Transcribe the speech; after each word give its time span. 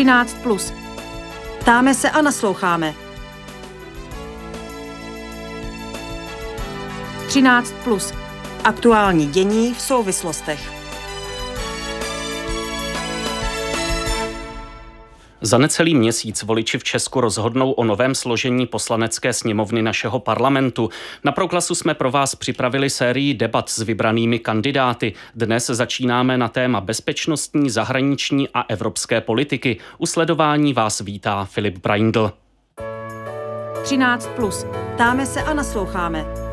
13. 0.00 0.36
Plus. 0.42 0.72
Ptáme 1.58 1.94
se 1.94 2.10
a 2.10 2.22
nasloucháme. 2.22 2.94
13. 7.28 7.74
Plus. 7.84 8.14
Aktuální 8.64 9.26
dění 9.26 9.74
v 9.74 9.80
souvislostech. 9.80 10.79
Za 15.42 15.58
necelý 15.58 15.94
měsíc 15.94 16.42
voliči 16.42 16.78
v 16.78 16.84
Česku 16.84 17.20
rozhodnou 17.20 17.72
o 17.72 17.84
novém 17.84 18.14
složení 18.14 18.66
poslanecké 18.66 19.32
sněmovny 19.32 19.82
našeho 19.82 20.20
parlamentu. 20.20 20.90
Na 21.24 21.32
proklasu 21.32 21.74
jsme 21.74 21.94
pro 21.94 22.10
vás 22.10 22.34
připravili 22.34 22.90
sérii 22.90 23.34
debat 23.34 23.68
s 23.68 23.78
vybranými 23.78 24.38
kandidáty. 24.38 25.12
Dnes 25.34 25.66
začínáme 25.66 26.38
na 26.38 26.48
téma 26.48 26.80
bezpečnostní, 26.80 27.70
zahraniční 27.70 28.48
a 28.54 28.64
evropské 28.68 29.20
politiky. 29.20 29.76
U 29.98 30.06
sledování 30.06 30.72
vás 30.72 31.00
vítá 31.00 31.44
Filip 31.44 31.78
Braindl. 31.78 32.32
13. 33.82 34.30
Plus. 34.36 34.66
Ptáme 34.94 35.26
se 35.26 35.42
a 35.42 35.54
nasloucháme. 35.54 36.49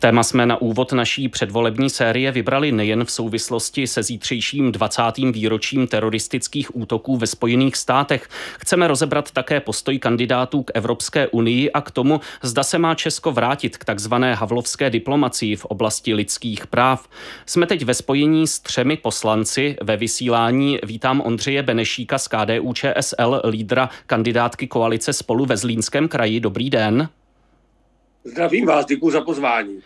Téma 0.00 0.22
jsme 0.22 0.46
na 0.46 0.56
úvod 0.56 0.92
naší 0.92 1.28
předvolební 1.28 1.90
série 1.90 2.32
vybrali 2.32 2.72
nejen 2.72 3.04
v 3.04 3.10
souvislosti 3.10 3.86
se 3.86 4.02
zítřejším 4.02 4.72
20. 4.72 5.02
výročím 5.32 5.86
teroristických 5.86 6.76
útoků 6.76 7.16
ve 7.16 7.26
Spojených 7.26 7.76
státech. 7.76 8.28
Chceme 8.58 8.88
rozebrat 8.88 9.30
také 9.30 9.60
postoj 9.60 9.98
kandidátů 9.98 10.62
k 10.62 10.70
Evropské 10.74 11.26
unii 11.26 11.72
a 11.72 11.80
k 11.80 11.90
tomu, 11.90 12.20
zda 12.42 12.62
se 12.62 12.78
má 12.78 12.94
Česko 12.94 13.32
vrátit 13.32 13.76
k 13.76 13.84
takzvané 13.84 14.34
havlovské 14.34 14.90
diplomacii 14.90 15.56
v 15.56 15.64
oblasti 15.64 16.14
lidských 16.14 16.66
práv. 16.66 17.08
Jsme 17.46 17.66
teď 17.66 17.84
ve 17.84 17.94
spojení 17.94 18.46
s 18.46 18.60
třemi 18.60 18.96
poslanci. 18.96 19.76
Ve 19.82 19.96
vysílání 19.96 20.78
vítám 20.82 21.20
Ondřeje 21.20 21.62
Benešíka 21.62 22.18
z 22.18 22.28
KDU 22.28 22.72
ČSL, 22.72 23.42
lídra 23.48 23.90
kandidátky 24.06 24.66
koalice 24.66 25.12
spolu 25.12 25.46
ve 25.46 25.56
Zlínském 25.56 26.08
kraji. 26.08 26.40
Dobrý 26.40 26.70
den. 26.70 27.08
Zdravím 28.30 28.66
vás, 28.66 28.86
děkuji 28.86 29.10
za 29.10 29.20
pozvání. 29.20 29.80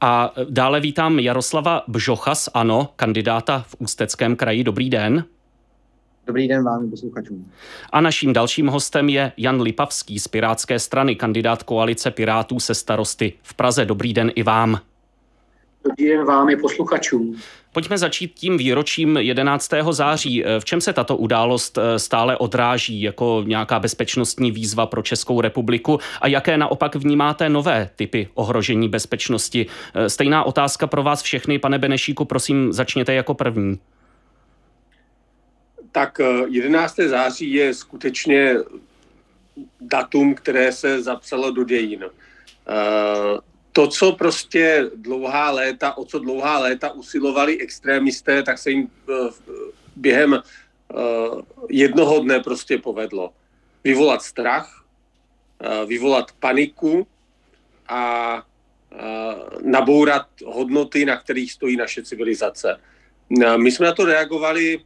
A 0.00 0.32
dále 0.50 0.80
vítám 0.80 1.18
Jaroslava 1.18 1.82
Bžocha 1.88 2.34
z 2.34 2.48
ANO, 2.54 2.88
kandidáta 2.96 3.64
v 3.68 3.76
Ústeckém 3.78 4.36
kraji. 4.36 4.64
Dobrý 4.64 4.90
den. 4.90 5.24
Dobrý 6.26 6.48
den 6.48 6.64
vám, 6.64 6.90
posluchačům. 6.90 7.52
A 7.92 8.00
naším 8.00 8.32
dalším 8.32 8.66
hostem 8.66 9.08
je 9.08 9.32
Jan 9.36 9.60
Lipavský 9.60 10.18
z 10.18 10.28
Pirátské 10.28 10.78
strany, 10.78 11.16
kandidát 11.16 11.62
koalice 11.62 12.10
Pirátů 12.10 12.60
se 12.60 12.74
starosty 12.74 13.32
v 13.42 13.54
Praze. 13.54 13.84
Dobrý 13.84 14.12
den 14.12 14.32
i 14.34 14.42
vám. 14.42 14.80
Dobrý 15.88 16.08
den 16.08 16.24
vám 16.24 16.48
i 16.48 16.56
posluchačům. 16.56 17.40
Pojďme 17.72 17.98
začít 17.98 18.34
tím 18.34 18.58
výročím 18.58 19.16
11. 19.16 19.70
září. 19.90 20.44
V 20.58 20.64
čem 20.64 20.80
se 20.80 20.92
tato 20.92 21.16
událost 21.16 21.78
eh, 21.78 21.98
stále 21.98 22.36
odráží 22.36 23.02
jako 23.02 23.44
nějaká 23.46 23.78
bezpečnostní 23.78 24.50
výzva 24.50 24.86
pro 24.86 25.02
Českou 25.02 25.40
republiku 25.40 25.98
a 26.20 26.28
jaké 26.28 26.58
naopak 26.58 26.96
vnímáte 26.96 27.48
nové 27.48 27.90
typy 27.96 28.28
ohrožení 28.34 28.88
bezpečnosti? 28.88 29.66
Eh, 29.94 30.10
stejná 30.10 30.44
otázka 30.44 30.86
pro 30.86 31.02
vás 31.02 31.22
všechny, 31.22 31.58
pane 31.58 31.78
Benešíku, 31.78 32.24
prosím, 32.24 32.72
začněte 32.72 33.14
jako 33.14 33.34
první. 33.34 33.78
Tak 35.92 36.20
11. 36.48 36.98
Eh, 36.98 37.08
září 37.08 37.52
je 37.52 37.74
skutečně 37.74 38.54
datum, 39.80 40.34
které 40.34 40.72
se 40.72 41.02
zapsalo 41.02 41.50
do 41.50 41.64
dějin 41.64 42.04
to, 43.76 43.88
co 43.88 44.12
prostě 44.12 44.90
dlouhá 44.94 45.50
léta, 45.50 45.96
o 45.96 46.04
co 46.04 46.18
dlouhá 46.18 46.58
léta 46.58 46.92
usilovali 46.92 47.60
extrémisté, 47.60 48.42
tak 48.42 48.58
se 48.58 48.70
jim 48.70 48.88
eh, 48.88 49.12
během 49.96 50.34
eh, 50.34 50.42
jednoho 51.68 52.20
dne 52.20 52.40
prostě 52.40 52.78
povedlo. 52.78 53.32
Vyvolat 53.84 54.22
strach, 54.22 54.84
eh, 55.60 55.86
vyvolat 55.86 56.32
paniku 56.32 57.06
a 57.88 58.42
nabourat 59.62 60.26
hodnoty, 60.44 61.04
na 61.04 61.16
kterých 61.16 61.52
stojí 61.52 61.76
naše 61.76 62.02
civilizace. 62.02 62.80
My 63.56 63.70
jsme 63.72 63.86
na 63.86 63.92
to 63.92 64.04
reagovali 64.04 64.80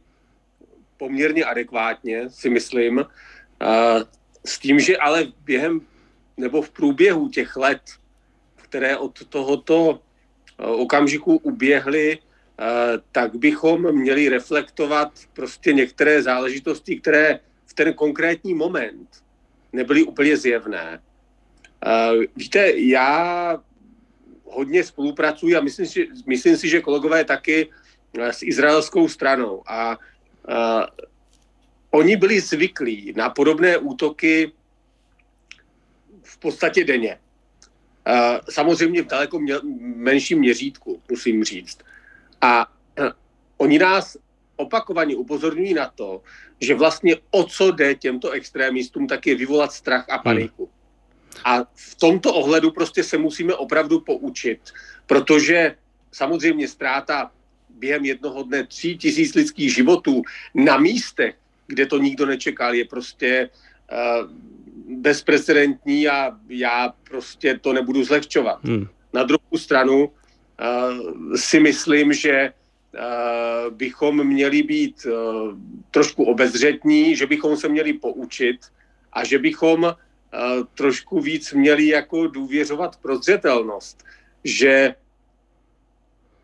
poměrně 0.97 1.45
adekvátně, 1.45 2.29
si 2.29 2.49
myslím, 2.49 3.05
s 4.45 4.59
tím, 4.59 4.79
že 4.79 4.97
ale 4.97 5.31
během 5.45 5.81
nebo 6.37 6.61
v 6.61 6.69
průběhu 6.69 7.29
těch 7.29 7.55
let 7.55 7.81
které 8.71 8.97
od 8.97 9.27
tohoto 9.27 9.99
eh, 9.99 10.63
okamžiku 10.63 11.43
uběhly, 11.43 12.15
eh, 12.15 12.63
tak 13.11 13.35
bychom 13.35 13.91
měli 13.91 14.29
reflektovat 14.29 15.11
prostě 15.33 15.73
některé 15.73 16.23
záležitosti, 16.23 16.95
které 17.03 17.39
v 17.67 17.73
ten 17.73 17.93
konkrétní 17.93 18.53
moment 18.55 19.07
nebyly 19.75 20.03
úplně 20.03 20.37
zjevné. 20.37 21.03
Eh, 21.83 22.11
víte, 22.35 22.71
já 22.79 23.59
hodně 24.43 24.83
spolupracuji 24.83 25.55
a 25.55 25.61
myslím 25.61 25.85
si, 25.85 26.07
myslím 26.25 26.55
si 26.57 26.69
že 26.69 26.79
kolegové 26.81 27.27
taky 27.27 27.67
s 28.15 28.43
izraelskou 28.43 29.07
stranou. 29.07 29.63
A 29.63 29.95
uh, 29.95 30.83
oni 31.91 32.19
byli 32.19 32.39
zvyklí 32.39 33.13
na 33.15 33.29
podobné 33.31 33.77
útoky 33.77 34.51
v 36.23 36.37
podstatě 36.37 36.83
denně. 36.83 37.19
Samozřejmě 38.49 39.01
v 39.01 39.07
daleko 39.07 39.39
mě, 39.39 39.55
menším 39.79 40.39
měřítku, 40.39 41.01
musím 41.09 41.43
říct. 41.43 41.77
A 42.41 42.67
eh, 42.97 43.11
oni 43.57 43.79
nás 43.79 44.17
opakovaně 44.55 45.15
upozorňují 45.15 45.73
na 45.73 45.89
to, 45.95 46.21
že 46.61 46.75
vlastně 46.75 47.15
o 47.31 47.43
co 47.43 47.71
jde 47.71 47.95
těmto 47.95 48.31
extrémistům, 48.31 49.07
tak 49.07 49.27
je 49.27 49.35
vyvolat 49.35 49.71
strach 49.71 50.09
a 50.09 50.17
paniku. 50.17 50.65
Hmm. 50.65 51.41
A 51.45 51.65
v 51.75 51.95
tomto 51.95 52.33
ohledu 52.33 52.71
prostě 52.71 53.03
se 53.03 53.17
musíme 53.17 53.55
opravdu 53.55 53.99
poučit, 53.99 54.59
protože 55.05 55.75
samozřejmě 56.11 56.67
ztráta 56.67 57.31
během 57.69 58.05
jednoho 58.05 58.43
dne 58.43 58.67
tří 58.67 58.97
tisíc 58.97 59.35
lidských 59.35 59.73
životů 59.73 60.21
na 60.55 60.77
místech, 60.77 61.35
kde 61.67 61.85
to 61.85 61.97
nikdo 61.97 62.25
nečekal, 62.25 62.73
je 62.73 62.85
prostě 62.85 63.49
uh, 63.91 64.29
bezprecedentní 64.91 66.07
a 66.07 66.31
já 66.49 66.93
prostě 67.09 67.59
to 67.59 67.73
nebudu 67.73 68.03
zlehčovat. 68.03 68.63
Hmm. 68.63 68.87
Na 69.13 69.23
druhou 69.23 69.57
stranu 69.57 70.05
uh, 70.05 71.35
si 71.35 71.59
myslím, 71.59 72.13
že 72.13 72.53
uh, 72.53 73.73
bychom 73.73 74.27
měli 74.27 74.63
být 74.63 75.05
uh, 75.05 75.11
trošku 75.91 76.23
obezřetní, 76.23 77.15
že 77.15 77.25
bychom 77.27 77.57
se 77.57 77.69
měli 77.69 77.93
poučit 77.93 78.57
a 79.13 79.23
že 79.23 79.39
bychom 79.39 79.83
uh, 79.83 79.91
trošku 80.75 81.21
víc 81.21 81.53
měli 81.53 81.87
jako 81.87 82.27
důvěřovat 82.27 82.95
prozřetelnost, 82.95 84.03
že 84.43 84.95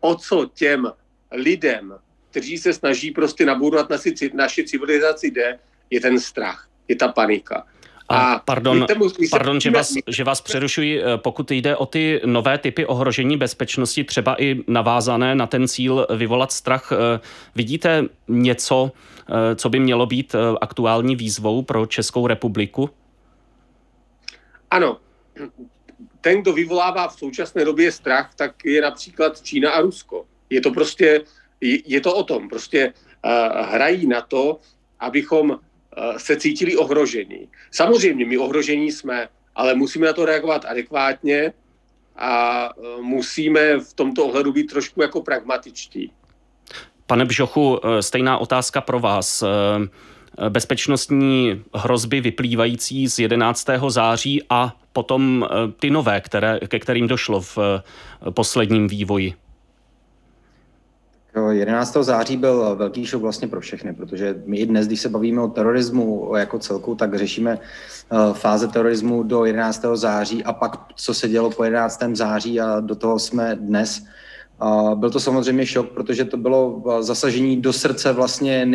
o 0.00 0.14
co 0.14 0.50
těm 0.54 0.92
lidem, 1.32 1.94
kteří 2.30 2.58
se 2.58 2.72
snaží 2.72 3.10
prostě 3.10 3.46
nabourat 3.46 3.90
naši, 3.90 4.14
naši 4.34 4.64
civilizaci 4.64 5.30
jde, 5.30 5.58
je 5.90 6.00
ten 6.00 6.20
strach, 6.20 6.68
je 6.88 6.96
ta 6.96 7.08
panika. 7.08 7.66
A 8.08 8.42
pardon, 8.44 8.86
pardon 9.30 9.60
že, 9.60 9.70
vás, 9.70 9.94
že 10.06 10.24
vás 10.24 10.40
přerušuji, 10.40 11.02
eh, 11.02 11.04
pokud 11.16 11.50
jde 11.50 11.76
o 11.76 11.86
ty 11.86 12.20
nové 12.24 12.58
typy 12.58 12.86
ohrožení 12.86 13.36
bezpečnosti, 13.36 14.04
třeba 14.04 14.42
i 14.42 14.60
navázané 14.66 15.34
na 15.34 15.46
ten 15.46 15.68
cíl 15.68 16.06
vyvolat 16.16 16.52
strach, 16.52 16.92
eh, 16.92 17.20
vidíte 17.54 18.04
něco, 18.28 18.92
eh, 19.28 19.54
co 19.54 19.68
by 19.68 19.80
mělo 19.80 20.06
být 20.06 20.34
aktuální 20.60 21.16
výzvou 21.16 21.62
pro 21.62 21.86
Českou 21.86 22.26
republiku? 22.26 22.90
Ano. 24.70 24.96
Ten, 26.20 26.42
kdo 26.42 26.52
vyvolává 26.52 27.08
v 27.08 27.18
současné 27.18 27.64
době 27.64 27.92
strach, 27.92 28.34
tak 28.34 28.64
je 28.64 28.82
například 28.82 29.42
Čína 29.42 29.70
a 29.70 29.80
Rusko. 29.80 30.24
Je 30.50 30.60
to 30.60 30.70
prostě, 30.70 31.20
je 31.60 32.00
to 32.00 32.14
o 32.14 32.22
tom. 32.22 32.48
Prostě 32.48 32.92
hrají 33.70 34.06
na 34.06 34.20
to, 34.20 34.60
abychom 35.00 35.58
se 36.16 36.36
cítili 36.36 36.76
ohrožení. 36.76 37.48
Samozřejmě 37.70 38.26
my 38.26 38.38
ohrožení 38.38 38.92
jsme, 38.92 39.28
ale 39.54 39.74
musíme 39.74 40.06
na 40.06 40.12
to 40.12 40.24
reagovat 40.24 40.64
adekvátně 40.64 41.52
a 42.16 42.64
eh, 42.68 43.02
musíme 43.02 43.78
v 43.78 43.94
tomto 43.94 44.26
ohledu 44.26 44.52
být 44.52 44.70
trošku 44.70 45.02
jako 45.02 45.22
pragmatičtí. 45.22 46.12
Pane 47.06 47.24
Bžochu, 47.24 47.80
eh, 47.84 48.02
stejná 48.02 48.38
otázka 48.38 48.80
pro 48.80 49.00
vás. 49.00 49.44
Bezpečnostní 50.48 51.62
hrozby 51.74 52.20
vyplývající 52.20 53.08
z 53.08 53.18
11. 53.18 53.90
září 53.90 54.42
a 54.50 54.76
potom 54.92 55.46
ty 55.80 55.90
nové, 55.90 56.20
které, 56.20 56.60
ke 56.68 56.78
kterým 56.78 57.08
došlo 57.08 57.40
v 57.40 57.58
posledním 58.30 58.88
vývoji. 58.88 59.34
11. 61.50 61.96
září 62.00 62.36
byl 62.36 62.76
velký 62.76 63.06
šok 63.06 63.22
vlastně 63.22 63.48
pro 63.48 63.60
všechny, 63.60 63.94
protože 63.94 64.42
my 64.46 64.56
i 64.56 64.66
dnes, 64.66 64.86
když 64.86 65.00
se 65.00 65.08
bavíme 65.08 65.42
o 65.42 65.48
terorismu 65.48 66.36
jako 66.36 66.58
celku, 66.58 66.94
tak 66.94 67.14
řešíme 67.14 67.58
eh, 67.58 68.16
fáze 68.32 68.68
terorismu 68.68 69.22
do 69.22 69.44
11. 69.44 69.84
září 69.94 70.44
a 70.44 70.52
pak, 70.52 70.76
co 70.94 71.14
se 71.14 71.28
dělo 71.28 71.50
po 71.50 71.64
11. 71.64 72.02
září 72.12 72.60
a 72.60 72.80
do 72.80 72.94
toho 72.94 73.18
jsme 73.18 73.56
dnes. 73.56 74.02
Byl 74.94 75.10
to 75.10 75.20
samozřejmě 75.20 75.66
šok, 75.66 75.88
protože 75.88 76.24
to 76.24 76.36
bylo 76.36 76.82
zasažení 77.00 77.60
do 77.60 77.72
srdce 77.72 78.12
vlastně 78.12 78.66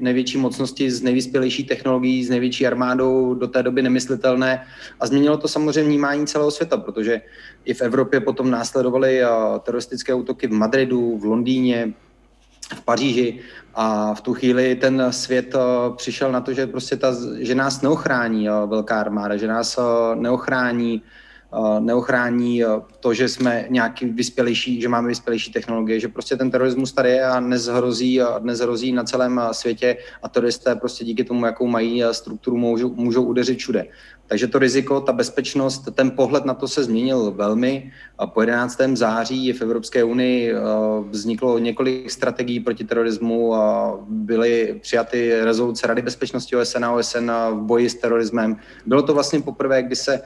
největší 0.00 0.38
mocnosti 0.38 0.90
z 0.90 1.02
nejvyspělejší 1.02 1.64
technologií, 1.64 2.24
s 2.24 2.30
největší 2.30 2.66
armádou 2.66 3.34
do 3.34 3.48
té 3.48 3.62
doby 3.62 3.82
nemyslitelné. 3.82 4.66
A 5.00 5.06
změnilo 5.06 5.36
to 5.36 5.48
samozřejmě 5.48 5.82
vnímání 5.82 6.26
celého 6.26 6.50
světa, 6.50 6.76
protože 6.76 7.20
i 7.64 7.74
v 7.74 7.82
Evropě 7.82 8.20
potom 8.20 8.50
následovaly 8.50 9.20
teroristické 9.62 10.14
útoky 10.14 10.46
v 10.46 10.52
Madridu, 10.52 11.18
v 11.18 11.24
Londýně, 11.24 11.92
v 12.74 12.84
Paříži. 12.84 13.40
A 13.74 14.14
v 14.14 14.20
tu 14.20 14.34
chvíli 14.34 14.74
ten 14.74 15.06
svět 15.10 15.54
přišel 15.96 16.32
na 16.32 16.40
to, 16.40 16.52
že 16.52 16.66
prostě 16.66 16.96
ta, 16.96 17.14
že 17.38 17.54
nás 17.54 17.82
neochrání 17.82 18.48
velká 18.66 19.00
armáda, 19.00 19.36
že 19.36 19.46
nás 19.46 19.78
neochrání 20.14 21.02
neochrání 21.80 22.62
to, 23.00 23.14
že 23.14 23.28
jsme 23.28 23.66
nějaký 23.68 24.06
vyspělejší, 24.06 24.80
že 24.80 24.88
máme 24.88 25.08
vyspělejší 25.08 25.52
technologie, 25.52 26.00
že 26.00 26.08
prostě 26.08 26.36
ten 26.36 26.50
terorismus 26.50 26.92
tady 26.92 27.10
je 27.10 27.24
a 27.24 27.40
dnes 27.40 27.66
hrozí, 27.66 28.20
dnes 28.38 28.60
hrozí 28.60 28.92
na 28.92 29.04
celém 29.04 29.40
světě 29.52 29.96
a 30.22 30.28
teroristé 30.28 30.74
prostě 30.74 31.04
díky 31.04 31.24
tomu, 31.24 31.46
jakou 31.46 31.66
mají 31.66 32.04
strukturu, 32.12 32.56
můžou, 32.56 32.94
můžou 32.94 33.22
udeřit 33.22 33.58
všude. 33.58 33.86
Takže 34.26 34.46
to 34.46 34.58
riziko, 34.58 35.00
ta 35.00 35.12
bezpečnost, 35.12 35.88
ten 35.94 36.10
pohled 36.10 36.44
na 36.44 36.54
to 36.54 36.68
se 36.68 36.84
změnil 36.84 37.30
velmi. 37.30 37.92
Po 38.34 38.40
11. 38.40 38.80
září 38.92 39.52
v 39.52 39.62
Evropské 39.62 40.04
unii 40.04 40.54
vzniklo 41.10 41.58
několik 41.58 42.10
strategií 42.10 42.60
proti 42.60 42.84
terorismu, 42.84 43.54
byly 44.08 44.78
přijaty 44.82 45.44
rezoluce 45.44 45.86
Rady 45.86 46.02
bezpečnosti 46.02 46.56
OSN 46.56 46.84
a 46.84 46.92
OSN 46.92 47.30
v 47.50 47.60
boji 47.60 47.90
s 47.90 47.94
terorismem. 47.94 48.56
Bylo 48.86 49.02
to 49.02 49.14
vlastně 49.14 49.40
poprvé, 49.40 49.82
kdy 49.82 49.96
se 49.96 50.20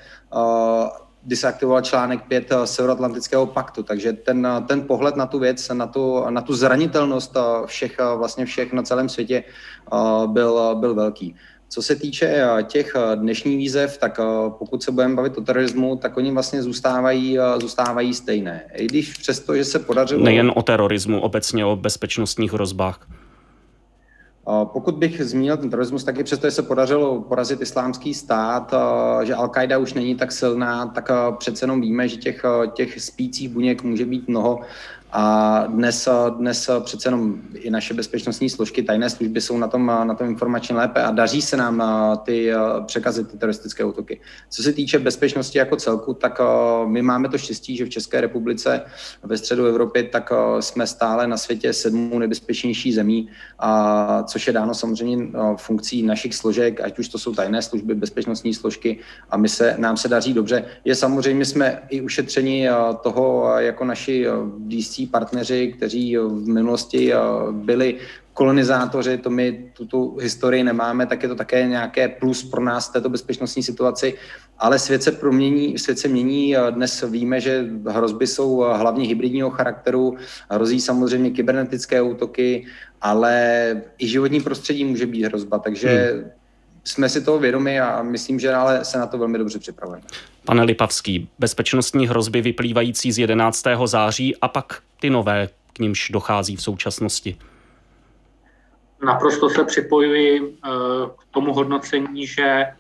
kdy 1.24 1.36
se 1.36 1.48
aktivoval 1.48 1.82
článek 1.82 2.22
5 2.22 2.52
eh, 2.52 2.66
Severoatlantického 2.66 3.46
paktu. 3.46 3.82
Takže 3.82 4.12
ten, 4.12 4.46
eh, 4.46 4.60
ten 4.68 4.82
pohled 4.82 5.16
na 5.16 5.26
tu 5.26 5.38
věc, 5.38 5.68
na 5.68 5.86
tu, 5.86 6.24
na 6.30 6.40
tu 6.40 6.54
zranitelnost 6.54 7.36
eh, 7.36 7.66
všech, 7.66 7.96
vlastně 8.16 8.46
všech 8.46 8.72
na 8.72 8.82
celém 8.82 9.08
světě 9.08 9.44
byl, 10.26 10.76
byl 10.80 10.94
velký. 10.94 11.34
Co 11.68 11.82
se 11.82 11.96
týče 11.96 12.44
těch 12.66 12.92
dnešních 13.14 13.58
výzev, 13.58 13.98
tak 13.98 14.20
pokud 14.58 14.82
se 14.82 14.92
budeme 14.92 15.14
bavit 15.14 15.38
o 15.38 15.40
terorismu, 15.40 15.96
tak 15.96 16.16
oni 16.16 16.32
vlastně 16.32 16.62
zůstávají, 16.62 17.38
zůstávají 17.60 18.14
stejné. 18.14 18.64
I 18.74 18.86
když 18.86 19.12
přesto, 19.12 19.56
že 19.56 19.64
se 19.64 19.78
podařilo... 19.78 20.24
Nejen 20.24 20.52
o 20.54 20.62
terorismu, 20.62 21.20
obecně 21.20 21.64
o 21.64 21.76
bezpečnostních 21.76 22.52
hrozbách. 22.52 23.06
Pokud 24.64 24.94
bych 24.94 25.24
zmínil 25.24 25.56
ten 25.56 25.70
terorismus, 25.70 26.04
tak 26.04 26.18
i 26.18 26.24
přesto, 26.24 26.46
že 26.46 26.50
se 26.50 26.62
podařilo 26.62 27.20
porazit 27.20 27.60
islámský 27.60 28.14
stát, 28.14 28.74
že 29.22 29.34
Al-Qaida 29.34 29.80
už 29.80 29.94
není 29.94 30.14
tak 30.14 30.32
silná, 30.32 30.86
tak 30.86 31.10
přece 31.38 31.64
jenom 31.64 31.80
víme, 31.80 32.08
že 32.08 32.16
těch, 32.16 32.42
těch 32.72 33.02
spících 33.02 33.48
buněk 33.48 33.82
může 33.82 34.06
být 34.06 34.28
mnoho 34.28 34.60
a 35.16 35.66
dnes, 35.66 36.08
dnes 36.38 36.70
přece 36.80 37.08
jenom 37.08 37.34
i 37.54 37.70
naše 37.70 37.94
bezpečnostní 37.94 38.50
složky, 38.50 38.82
tajné 38.82 39.10
služby 39.10 39.40
jsou 39.40 39.58
na 39.58 39.68
tom, 39.68 39.86
na 39.86 40.14
tom 40.14 40.28
informačně 40.28 40.76
lépe 40.76 41.02
a 41.02 41.10
daří 41.10 41.42
se 41.42 41.56
nám 41.56 41.82
ty 42.24 42.52
překazit 42.86 43.30
ty 43.30 43.38
teroristické 43.38 43.84
útoky. 43.84 44.20
Co 44.50 44.62
se 44.62 44.72
týče 44.72 44.98
bezpečnosti 44.98 45.58
jako 45.58 45.76
celku, 45.76 46.14
tak 46.14 46.40
my 46.86 47.02
máme 47.02 47.28
to 47.28 47.38
štěstí, 47.38 47.76
že 47.76 47.84
v 47.84 47.88
České 47.88 48.20
republice 48.20 48.80
ve 49.22 49.36
středu 49.36 49.66
Evropy 49.66 50.02
tak 50.12 50.32
jsme 50.60 50.86
stále 50.86 51.26
na 51.26 51.36
světě 51.36 51.72
sedmou 51.72 52.18
nebezpečnější 52.18 52.92
zemí, 52.92 53.28
a 53.58 54.22
což 54.22 54.46
je 54.46 54.52
dáno 54.52 54.74
samozřejmě 54.74 55.26
funkcí 55.56 56.02
našich 56.02 56.34
složek, 56.34 56.80
ať 56.80 56.98
už 56.98 57.08
to 57.08 57.18
jsou 57.18 57.34
tajné 57.34 57.62
služby, 57.62 57.94
bezpečnostní 57.94 58.54
složky 58.54 58.98
a 59.30 59.36
my 59.36 59.48
se, 59.48 59.74
nám 59.78 59.96
se 59.96 60.08
daří 60.08 60.32
dobře. 60.32 60.64
Je 60.84 60.94
samozřejmě, 60.94 61.44
jsme 61.44 61.82
i 61.88 62.00
ušetřeni 62.00 62.68
toho 63.02 63.54
jako 63.58 63.84
naši 63.84 64.26
Partneři, 65.06 65.74
kteří 65.76 66.16
v 66.16 66.48
minulosti 66.48 67.14
eh, 67.14 67.18
byli 67.50 67.98
kolonizátoři, 68.32 69.18
to 69.18 69.30
my 69.30 69.70
tuto 69.76 70.14
historii 70.20 70.64
nemáme, 70.64 71.06
tak 71.06 71.22
je 71.22 71.28
to 71.28 71.34
také 71.34 71.66
nějaké 71.66 72.08
plus 72.08 72.44
pro 72.44 72.64
nás 72.64 72.88
v 72.88 72.92
této 72.92 73.08
bezpečnostní 73.08 73.62
situaci. 73.62 74.14
Ale 74.58 74.78
svět 74.78 75.02
se 75.02 75.12
promění, 75.12 75.78
svět 75.78 75.98
se 75.98 76.08
mění. 76.08 76.54
Dnes 76.70 77.04
víme, 77.10 77.40
že 77.40 77.66
hrozby 77.88 78.26
jsou 78.26 78.64
hlavně 78.72 79.06
hybridního 79.06 79.50
charakteru, 79.50 80.16
hrozí 80.50 80.80
samozřejmě 80.80 81.30
kybernetické 81.30 82.02
útoky, 82.02 82.66
ale 83.00 83.82
i 83.98 84.08
životní 84.08 84.40
prostředí 84.40 84.84
může 84.84 85.06
být 85.06 85.24
hrozba, 85.24 85.58
takže 85.58 86.12
hmm 86.14 86.30
jsme 86.84 87.08
si 87.08 87.20
toho 87.20 87.38
vědomi 87.38 87.80
a 87.80 88.02
myslím, 88.02 88.40
že 88.40 88.54
ale 88.54 88.84
se 88.84 88.98
na 88.98 89.06
to 89.06 89.18
velmi 89.18 89.38
dobře 89.38 89.58
připravujeme. 89.58 90.06
Pane 90.44 90.62
Lipavský, 90.62 91.28
bezpečnostní 91.38 92.08
hrozby 92.08 92.42
vyplývající 92.42 93.12
z 93.12 93.18
11. 93.18 93.64
září 93.84 94.36
a 94.36 94.48
pak 94.48 94.82
ty 95.00 95.10
nové, 95.10 95.48
k 95.72 95.78
nímž 95.78 96.10
dochází 96.10 96.56
v 96.56 96.62
současnosti? 96.62 97.38
Naprosto 99.04 99.50
se 99.50 99.64
připojuji 99.64 100.40
eh, 100.40 100.68
k 101.18 101.24
tomu 101.30 101.52
hodnocení, 101.52 102.26
že 102.26 102.44
eh, 102.44 102.74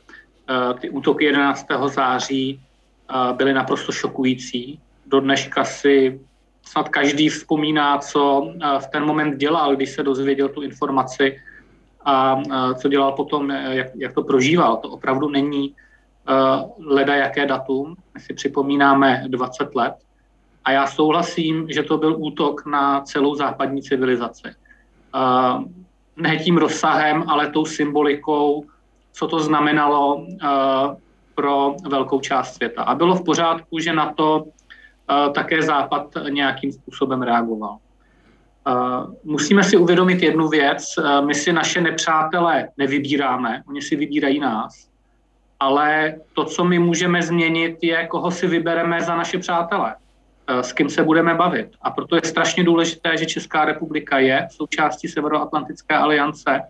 ty 0.80 0.90
útoky 0.90 1.24
11. 1.24 1.66
září 1.86 2.60
eh, 2.60 3.32
byly 3.32 3.52
naprosto 3.52 3.92
šokující. 3.92 4.80
Do 5.06 5.20
dneška 5.20 5.64
si 5.64 6.20
snad 6.62 6.88
každý 6.88 7.28
vzpomíná, 7.28 7.98
co 7.98 8.52
v 8.78 8.86
ten 8.86 9.04
moment 9.04 9.36
dělal, 9.36 9.76
když 9.76 9.90
se 9.90 10.02
dozvěděl 10.02 10.48
tu 10.48 10.62
informaci 10.62 11.40
a 12.04 12.42
co 12.74 12.88
dělal 12.88 13.12
potom, 13.12 13.50
jak, 13.50 13.86
jak 13.94 14.12
to 14.12 14.22
prožíval. 14.22 14.76
To 14.76 14.88
opravdu 14.88 15.28
není 15.28 15.74
leda 16.78 17.14
jaké 17.14 17.46
datum. 17.46 17.96
My 18.14 18.20
si 18.20 18.34
připomínáme 18.34 19.24
20 19.28 19.74
let 19.74 19.94
a 20.64 20.70
já 20.70 20.86
souhlasím, 20.86 21.66
že 21.70 21.82
to 21.82 21.98
byl 21.98 22.16
útok 22.18 22.66
na 22.66 23.00
celou 23.00 23.34
západní 23.34 23.82
civilizaci. 23.82 24.48
Ne 26.16 26.36
tím 26.36 26.56
rozsahem, 26.56 27.24
ale 27.26 27.50
tou 27.50 27.64
symbolikou, 27.64 28.64
co 29.12 29.26
to 29.26 29.40
znamenalo 29.40 30.26
pro 31.34 31.74
velkou 31.88 32.20
část 32.20 32.54
světa. 32.54 32.82
A 32.82 32.94
bylo 32.94 33.14
v 33.14 33.24
pořádku, 33.24 33.78
že 33.78 33.92
na 33.92 34.12
to 34.12 34.44
také 35.34 35.62
Západ 35.62 36.06
nějakým 36.28 36.72
způsobem 36.72 37.22
reagoval. 37.22 37.76
Musíme 39.24 39.62
si 39.62 39.76
uvědomit 39.76 40.22
jednu 40.22 40.48
věc. 40.48 40.84
My 41.26 41.34
si 41.34 41.52
naše 41.52 41.80
nepřátele 41.80 42.68
nevybíráme, 42.76 43.62
oni 43.68 43.82
si 43.82 43.96
vybírají 43.96 44.40
nás. 44.40 44.88
Ale 45.64 46.14
to, 46.32 46.44
co 46.44 46.64
my 46.64 46.78
můžeme 46.78 47.22
změnit, 47.22 47.78
je, 47.82 48.06
koho 48.06 48.30
si 48.30 48.46
vybereme 48.46 49.00
za 49.00 49.16
naše 49.16 49.38
přátele. 49.38 49.94
Eh, 50.46 50.62
s 50.62 50.72
kým 50.72 50.90
se 50.90 51.02
budeme 51.02 51.34
bavit. 51.34 51.68
A 51.82 51.90
proto 51.90 52.16
je 52.16 52.22
strašně 52.24 52.64
důležité, 52.64 53.16
že 53.16 53.26
Česká 53.26 53.64
republika 53.64 54.18
je 54.18 54.48
součástí 54.50 55.08
Severoatlantické 55.08 55.94
aliance, 55.94 56.60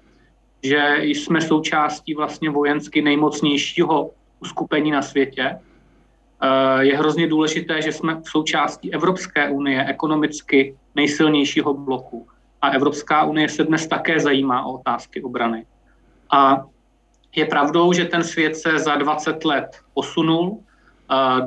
že 0.62 0.96
jsme 1.02 1.40
součástí 1.40 2.14
vlastně 2.14 2.50
vojensky 2.50 3.02
nejmocnějšího 3.02 4.10
uskupení 4.40 4.90
na 4.90 5.02
světě. 5.02 5.58
Eh, 5.58 6.84
je 6.84 6.96
hrozně 6.96 7.26
důležité, 7.26 7.82
že 7.82 7.92
jsme 7.92 8.22
součástí 8.22 8.94
Evropské 8.94 9.50
unie, 9.50 9.86
ekonomicky 9.88 10.76
nejsilnějšího 10.94 11.74
bloku. 11.74 12.26
A 12.62 12.68
Evropská 12.68 13.24
unie 13.24 13.48
se 13.48 13.64
dnes 13.64 13.86
také 13.86 14.20
zajímá 14.20 14.64
o 14.64 14.72
otázky 14.72 15.22
obrany. 15.22 15.66
A 16.30 16.64
je 17.36 17.44
pravdou, 17.46 17.92
že 17.92 18.04
ten 18.04 18.24
svět 18.24 18.56
se 18.56 18.78
za 18.78 18.96
20 18.96 19.44
let 19.44 19.80
posunul, 19.94 20.60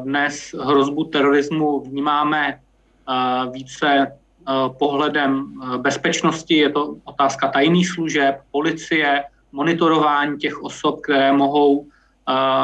dnes 0.04 0.56
hrozbu 0.60 1.04
terorismu 1.04 1.80
vnímáme 1.80 2.60
více 3.52 4.18
pohledem 4.80 5.54
bezpečnosti. 5.78 6.56
Je 6.56 6.70
to 6.70 6.96
otázka 7.04 7.48
tajných 7.48 7.90
služeb, 7.90 8.42
policie, 8.52 9.24
monitorování 9.52 10.38
těch 10.38 10.64
osob, 10.64 11.02
které 11.02 11.32
mohou 11.32 11.86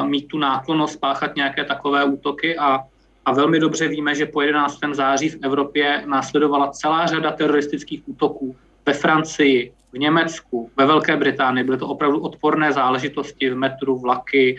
mít 0.04 0.28
tu 0.28 0.38
náklonost 0.38 0.94
spáchat 0.94 1.36
nějaké 1.36 1.64
takové 1.64 2.04
útoky 2.06 2.58
a, 2.58 2.80
a 3.26 3.34
velmi 3.34 3.60
dobře 3.60 3.88
víme, 3.88 4.16
že 4.16 4.26
po 4.26 4.42
11. 4.42 4.80
září 4.92 5.30
v 5.30 5.40
Evropě 5.42 6.04
následovala 6.06 6.72
celá 6.72 7.06
řada 7.06 7.32
teroristických 7.32 8.02
útoků 8.06 8.56
ve 8.86 8.94
Francii, 8.94 9.74
v 9.94 9.98
Německu, 9.98 10.72
ve 10.78 10.86
Velké 10.86 11.18
Británii. 11.18 11.64
Byly 11.64 11.78
to 11.78 11.88
opravdu 11.88 12.20
odporné 12.20 12.74
záležitosti 12.74 13.50
v 13.50 13.56
metru, 13.56 14.00
vlaky, 14.00 14.58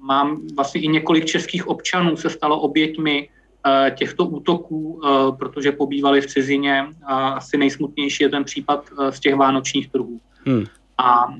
mám 0.00 0.40
vlastně 0.56 0.80
i 0.80 0.88
několik 0.88 1.24
českých 1.24 1.68
občanů 1.68 2.16
se 2.16 2.30
stalo 2.30 2.60
oběťmi 2.60 3.28
eh, 3.66 3.90
těchto 3.90 4.24
útoků, 4.24 5.00
eh, 5.04 5.08
protože 5.38 5.72
pobývali 5.72 6.20
v 6.20 6.26
cizině. 6.26 6.86
A 7.06 7.28
asi 7.28 7.58
nejsmutnější 7.58 8.22
je 8.22 8.28
ten 8.28 8.44
případ 8.44 8.84
eh, 8.90 9.12
z 9.12 9.20
těch 9.20 9.34
vánočních 9.34 9.90
trhů. 9.90 10.20
Hmm. 10.46 10.64
A 10.98 11.34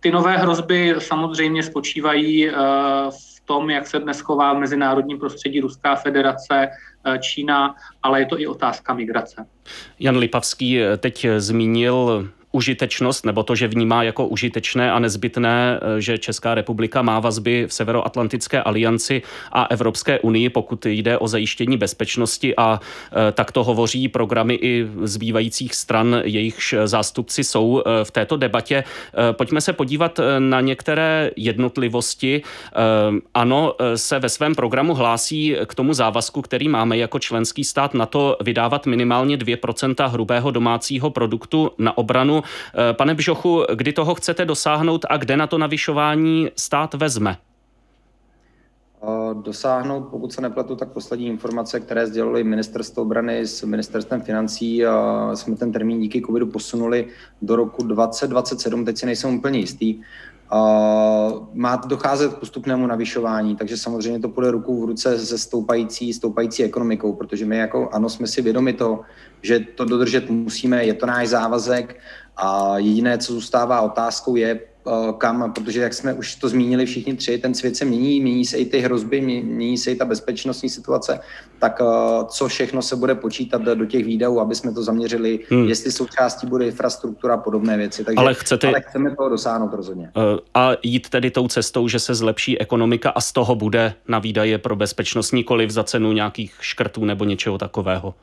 ty 0.00 0.10
nové 0.10 0.36
hrozby 0.36 0.94
samozřejmě 0.98 1.62
spočívají 1.62 2.48
v 3.10 3.33
tom, 3.44 3.70
jak 3.70 3.86
se 3.86 3.98
dnes 3.98 4.20
chová 4.20 4.52
v 4.52 4.58
mezinárodním 4.58 5.18
prostředí 5.18 5.60
Ruská 5.60 5.94
federace, 5.96 6.68
Čína, 7.20 7.74
ale 8.02 8.20
je 8.20 8.26
to 8.26 8.40
i 8.40 8.46
otázka 8.46 8.94
migrace. 8.94 9.46
Jan 9.98 10.16
Lipavský 10.16 10.80
teď 10.98 11.26
zmínil 11.36 12.28
užitečnost, 12.54 13.26
nebo 13.26 13.42
to, 13.42 13.54
že 13.54 13.68
vnímá 13.68 14.02
jako 14.02 14.26
užitečné 14.26 14.92
a 14.92 14.98
nezbytné, 14.98 15.80
eh, 15.82 16.00
že 16.00 16.18
Česká 16.18 16.54
republika 16.54 17.02
má 17.02 17.20
vazby 17.20 17.66
v 17.68 17.72
Severoatlantické 17.74 18.62
alianci 18.62 19.22
a 19.52 19.64
Evropské 19.64 20.18
unii, 20.18 20.48
pokud 20.48 20.86
jde 20.86 21.18
o 21.18 21.28
zajištění 21.28 21.76
bezpečnosti 21.76 22.56
a 22.56 22.80
eh, 22.80 23.32
tak 23.32 23.52
to 23.52 23.64
hovoří 23.64 24.08
programy 24.08 24.54
i 24.54 24.86
zbývajících 25.02 25.74
stran, 25.74 26.22
jejichž 26.24 26.74
zástupci 26.84 27.44
jsou 27.44 27.82
v 28.04 28.10
této 28.10 28.36
debatě. 28.36 28.84
Pojďme 29.32 29.60
se 29.60 29.72
podívat 29.72 30.20
na 30.38 30.60
některé 30.60 31.30
jednotlivosti. 31.36 32.42
Ano, 33.34 33.74
se 33.94 34.18
ve 34.18 34.28
svém 34.28 34.54
programu 34.54 34.94
hlásí 34.94 35.56
k 35.66 35.74
tomu 35.74 35.94
závazku, 35.94 36.42
který 36.42 36.68
máme 36.68 36.96
jako 36.96 37.18
členský 37.18 37.64
stát 37.64 37.94
na 37.94 38.06
to 38.06 38.36
vydávat 38.40 38.86
minimálně 38.86 39.36
2% 39.36 40.08
hrubého 40.08 40.50
domácího 40.50 41.10
produktu 41.10 41.70
na 41.78 41.98
obranu. 41.98 42.43
Eh, 42.44 42.92
pane 42.92 43.14
Bžochu, 43.14 43.64
kdy 43.74 43.92
toho 43.92 44.14
chcete 44.14 44.44
dosáhnout 44.44 45.06
a 45.08 45.16
kde 45.16 45.36
na 45.36 45.46
to 45.46 45.58
navyšování 45.58 46.48
stát 46.56 46.94
vezme? 46.94 47.36
dosáhnout, 49.42 50.00
pokud 50.00 50.32
se 50.32 50.40
nepletu, 50.40 50.76
tak 50.76 50.88
poslední 50.88 51.26
informace, 51.26 51.80
které 51.80 52.06
sdělili 52.06 52.44
ministerstvo 52.44 53.02
obrany 53.02 53.46
s 53.46 53.62
ministerstvem 53.62 54.22
financí, 54.22 54.86
a 54.86 55.30
jsme 55.34 55.56
ten 55.56 55.72
termín 55.72 56.00
díky 56.00 56.22
covidu 56.22 56.46
posunuli 56.46 57.06
do 57.42 57.56
roku 57.56 57.82
2027, 57.82 58.84
teď 58.84 58.98
si 58.98 59.06
nejsem 59.06 59.34
úplně 59.34 59.58
jistý. 59.58 60.00
Má 61.54 61.76
docházet 61.76 62.34
k 62.34 62.38
postupnému 62.38 62.86
navyšování, 62.86 63.56
takže 63.56 63.76
samozřejmě 63.76 64.20
to 64.20 64.28
půjde 64.28 64.50
ruku 64.50 64.82
v 64.82 64.84
ruce 64.84 65.18
se 65.18 65.38
stoupající, 65.38 66.12
stoupající 66.12 66.64
ekonomikou, 66.64 67.12
protože 67.12 67.46
my 67.46 67.56
jako 67.56 67.88
ano, 67.92 68.08
jsme 68.08 68.26
si 68.26 68.42
vědomi 68.42 68.72
to, 68.72 69.00
že 69.42 69.60
to 69.60 69.84
dodržet 69.84 70.30
musíme, 70.30 70.84
je 70.84 70.94
to 70.94 71.06
náš 71.06 71.28
závazek 71.28 72.00
a 72.36 72.78
jediné, 72.78 73.18
co 73.18 73.32
zůstává 73.32 73.80
otázkou, 73.80 74.36
je, 74.36 74.60
Eh, 74.86 75.12
kam, 75.18 75.52
protože 75.52 75.80
jak 75.80 75.94
jsme 75.94 76.12
už 76.12 76.34
to 76.34 76.48
zmínili 76.48 76.86
všichni 76.86 77.16
tři, 77.16 77.38
ten 77.38 77.54
svět 77.54 77.76
se 77.76 77.84
mění, 77.84 78.20
mění 78.20 78.44
se 78.44 78.56
i 78.56 78.64
ty 78.64 78.80
hrozby, 78.80 79.20
mění 79.20 79.78
se 79.78 79.90
i 79.90 79.96
ta 79.96 80.04
bezpečnostní 80.04 80.68
situace, 80.68 81.20
tak 81.58 81.80
eh, 81.80 82.24
co 82.26 82.48
všechno 82.48 82.82
se 82.82 82.96
bude 82.96 83.14
počítat 83.14 83.62
do 83.62 83.86
těch 83.86 84.04
výdajů, 84.04 84.40
aby 84.40 84.54
jsme 84.54 84.72
to 84.72 84.82
zaměřili, 84.82 85.40
hmm. 85.50 85.68
jestli 85.68 85.92
součástí 85.92 86.46
bude 86.46 86.66
infrastruktura 86.66 87.34
a 87.34 87.36
podobné 87.36 87.76
věci. 87.76 88.04
Takže, 88.04 88.16
ale, 88.18 88.34
chcete, 88.34 88.68
ale 88.68 88.80
chceme 88.80 89.16
toho 89.16 89.28
dosáhnout 89.28 89.72
rozhodně. 89.72 90.10
Eh, 90.16 90.38
a 90.54 90.70
jít 90.82 91.08
tedy 91.08 91.30
tou 91.30 91.48
cestou, 91.48 91.88
že 91.88 91.98
se 91.98 92.14
zlepší 92.14 92.60
ekonomika 92.60 93.10
a 93.10 93.20
z 93.20 93.32
toho 93.32 93.54
bude 93.54 93.94
na 94.08 94.18
výdaje 94.18 94.58
pro 94.58 94.76
bezpečnost 94.76 95.32
nikoliv 95.32 95.70
za 95.70 95.84
cenu 95.84 96.12
nějakých 96.12 96.54
škrtů 96.60 97.04
nebo 97.04 97.24
něčeho 97.24 97.58
takového. 97.58 98.14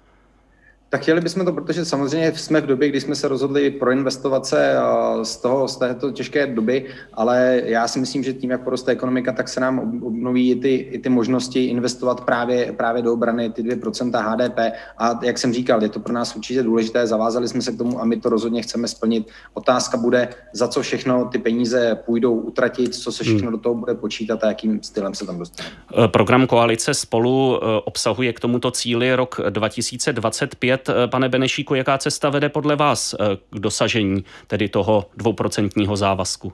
Tak 0.91 1.01
chtěli 1.01 1.21
bychom 1.21 1.45
to, 1.45 1.53
protože 1.53 1.86
samozřejmě 1.86 2.33
jsme 2.36 2.62
v 2.62 2.65
době, 2.65 2.89
kdy 2.89 3.01
jsme 3.01 3.15
se 3.15 3.27
rozhodli 3.27 3.71
proinvestovat 3.71 4.45
se 4.45 4.75
z, 5.24 5.38
toho, 5.38 5.67
z 5.67 5.77
této 5.77 6.12
těžké 6.12 6.48
doby, 6.48 6.86
ale 7.13 7.62
já 7.65 7.88
si 7.88 8.00
myslím, 8.00 8.24
že 8.24 8.33
tím, 8.33 8.51
jak 8.51 8.63
poroste 8.63 8.91
ekonomika, 8.91 9.31
tak 9.31 9.50
se 9.50 9.60
nám 9.60 10.01
obnoví 10.03 10.51
i 10.51 10.55
ty, 10.55 10.75
i 10.75 11.00
ty 11.00 11.10
možnosti 11.10 11.65
investovat 11.65 12.21
právě, 12.21 12.71
právě 12.71 13.01
do 13.01 13.13
obrany, 13.13 13.50
ty 13.50 13.63
2% 13.63 14.31
HDP. 14.31 14.60
A 14.98 15.19
jak 15.24 15.38
jsem 15.38 15.53
říkal, 15.53 15.83
je 15.83 15.89
to 15.89 16.00
pro 16.00 16.13
nás 16.13 16.36
určitě 16.36 16.63
důležité, 16.63 17.07
zavázali 17.07 17.48
jsme 17.48 17.62
se 17.62 17.71
k 17.71 17.77
tomu 17.77 18.01
a 18.01 18.05
my 18.05 18.17
to 18.17 18.29
rozhodně 18.29 18.62
chceme 18.62 18.88
splnit. 18.88 19.27
Otázka 19.53 19.98
bude, 19.98 20.29
za 20.53 20.67
co 20.67 20.81
všechno 20.81 21.25
ty 21.25 21.38
peníze 21.38 21.98
půjdou 22.05 22.33
utratit, 22.33 22.95
co 22.95 23.12
se 23.12 23.24
všechno 23.24 23.48
hmm. 23.48 23.51
do 23.51 23.57
toho 23.57 23.75
bude 23.75 23.95
počítat 23.95 24.43
a 24.43 24.48
jakým 24.48 24.83
stylem 24.83 25.15
se 25.15 25.25
tam 25.25 25.39
dostane. 25.39 25.69
Program 26.07 26.48
koalice 26.48 26.93
spolu 26.93 27.60
eh, 27.63 27.81
obsahuje 27.86 28.33
k 28.33 28.39
tomuto 28.39 28.71
cíli 28.71 29.15
rok 29.15 29.39
2025 29.50 30.80
vědět, 30.88 31.03
eh, 31.03 31.07
pane 31.07 31.29
Benešíku, 31.29 31.75
jaká 31.75 31.97
cesta 31.97 32.29
vede 32.29 32.50
podle 32.50 32.75
vás 32.75 33.13
eh, 33.13 33.38
k 33.50 33.59
dosažení 33.59 34.25
tedy 34.47 34.69
toho 34.69 35.09
dvouprocentního 35.17 35.95
závazku? 35.97 36.53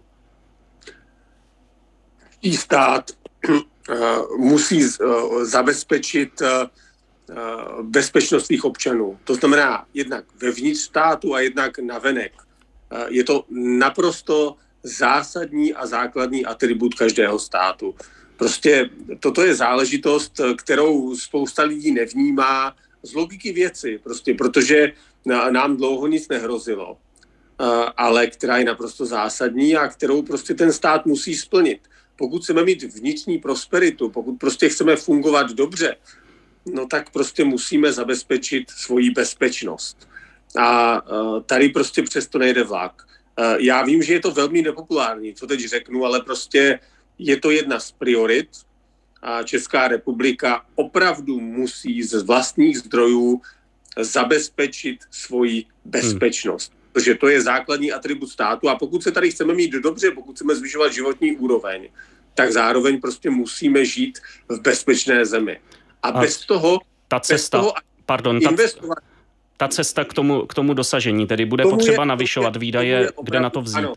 Stát 2.56 3.12
eh, 3.50 3.54
musí 4.38 4.84
zabezpečit 5.44 6.42
bezpečnost 7.82 8.46
svých 8.46 8.66
občanů. 8.66 9.20
To 9.24 9.36
znamená 9.36 9.86
jednak 9.94 10.24
vevnitř 10.42 10.80
státu 10.80 11.36
a 11.36 11.40
jednak 11.40 11.80
navenek. 11.80 12.32
Je 13.08 13.24
to 13.24 13.44
naprosto 13.52 14.56
zásadní 14.84 15.74
a 15.74 15.86
základní 15.86 16.46
atribut 16.46 16.96
každého 16.96 17.40
státu. 17.40 17.96
Prostě 18.38 18.90
toto 19.20 19.44
je 19.44 19.56
záležitost, 19.56 20.42
kterou 20.56 21.16
spousta 21.16 21.64
lidí 21.64 21.92
nevnímá, 21.92 22.76
z 23.04 23.14
logiky 23.14 23.52
věci, 23.54 24.00
prostě 24.04 24.34
protože 24.34 24.94
nám 25.50 25.78
dlouho 25.78 26.08
nic 26.08 26.28
nehrozilo, 26.28 26.98
ale 27.98 28.28
která 28.28 28.58
je 28.58 28.66
naprosto 28.66 29.06
zásadní 29.06 29.76
a 29.76 29.88
kterou 29.88 30.22
prostě 30.22 30.54
ten 30.54 30.74
stát 30.74 31.06
musí 31.06 31.36
splnit. 31.36 31.80
Pokud 32.16 32.44
chceme 32.44 32.64
mít 32.64 32.84
vnitřní 32.84 33.38
prosperitu, 33.38 34.10
pokud 34.10 34.34
prostě 34.34 34.70
chceme 34.70 34.96
fungovat 34.96 35.52
dobře, 35.52 35.96
no 36.66 36.88
tak 36.88 37.10
prostě 37.10 37.44
musíme 37.44 37.94
zabezpečit 37.94 38.72
svoji 38.72 39.12
bezpečnost. 39.12 40.10
A 40.60 41.02
tady 41.46 41.70
prostě 41.70 42.04
přesto 42.04 42.38
nejde 42.38 42.64
vlak. 42.64 43.08
Já 43.58 43.84
vím, 43.84 44.04
že 44.04 44.14
je 44.14 44.20
to 44.20 44.32
velmi 44.32 44.62
nepopulární, 44.62 45.34
co 45.34 45.48
teď 45.48 45.60
řeknu, 45.60 46.06
ale 46.06 46.22
prostě 46.22 46.80
je 47.18 47.38
to 47.38 47.52
jedna 47.52 47.80
z 47.80 47.92
priorit 47.92 48.50
Česká 49.44 49.88
republika 49.88 50.66
opravdu 50.76 51.40
musí 51.40 52.04
z 52.04 52.24
vlastních 52.24 52.80
zdrojů 52.80 53.42
zabezpečit 54.00 55.00
svoji 55.12 55.66
bezpečnost. 55.86 56.72
Hmm. 56.72 56.82
Protože 56.92 57.16
to 57.16 57.28
je 57.28 57.42
základní 57.42 57.92
atribut 57.92 58.30
státu 58.30 58.70
a 58.70 58.76
pokud 58.76 59.04
se 59.04 59.12
tady 59.12 59.32
chceme 59.32 59.54
mít 59.54 59.72
dobře, 59.72 60.12
pokud 60.12 60.36
chceme 60.36 60.56
zvyšovat 60.56 60.94
životní 60.94 61.38
úroveň, 61.38 61.90
tak 62.34 62.52
zároveň 62.52 63.02
prostě 63.02 63.30
musíme 63.30 63.86
žít 63.86 64.20
v 64.50 64.62
bezpečné 64.62 65.26
zemi. 65.26 65.60
A, 66.04 66.10
a 66.10 66.20
bez 66.20 66.46
toho... 66.46 66.80
Ta 67.08 67.20
cesta, 67.20 67.58
bez 67.58 67.64
toho 67.64 67.74
pardon, 68.06 68.40
investovat, 68.42 68.96
ta, 68.96 69.02
ta 69.58 69.68
cesta 69.68 70.06
k 70.06 70.14
tomu, 70.14 70.46
k 70.46 70.54
tomu 70.54 70.74
dosažení, 70.74 71.28
tedy 71.28 71.46
bude 71.46 71.64
potřeba 71.64 72.04
je, 72.04 72.08
navyšovat 72.08 72.56
výdaje, 72.56 73.10
kde 73.24 73.40
na 73.40 73.50
to 73.50 73.62
vzít. 73.62 73.78
Ano, 73.78 73.94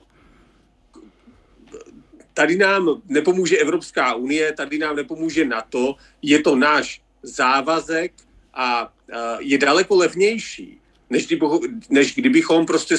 tady 2.40 2.56
nám 2.56 3.02
nepomůže 3.08 3.56
Evropská 3.56 4.14
unie, 4.14 4.52
tady 4.52 4.78
nám 4.78 4.96
nepomůže 4.96 5.44
NATO, 5.44 5.94
je 6.22 6.40
to 6.40 6.56
náš 6.56 7.02
závazek 7.22 8.12
a 8.54 8.92
je 9.38 9.58
daleko 9.58 9.96
levnější, 9.96 10.80
než, 11.10 11.26
kdyby, 11.26 11.46
než 11.90 12.14
kdybychom 12.14 12.66
prostě 12.66 12.96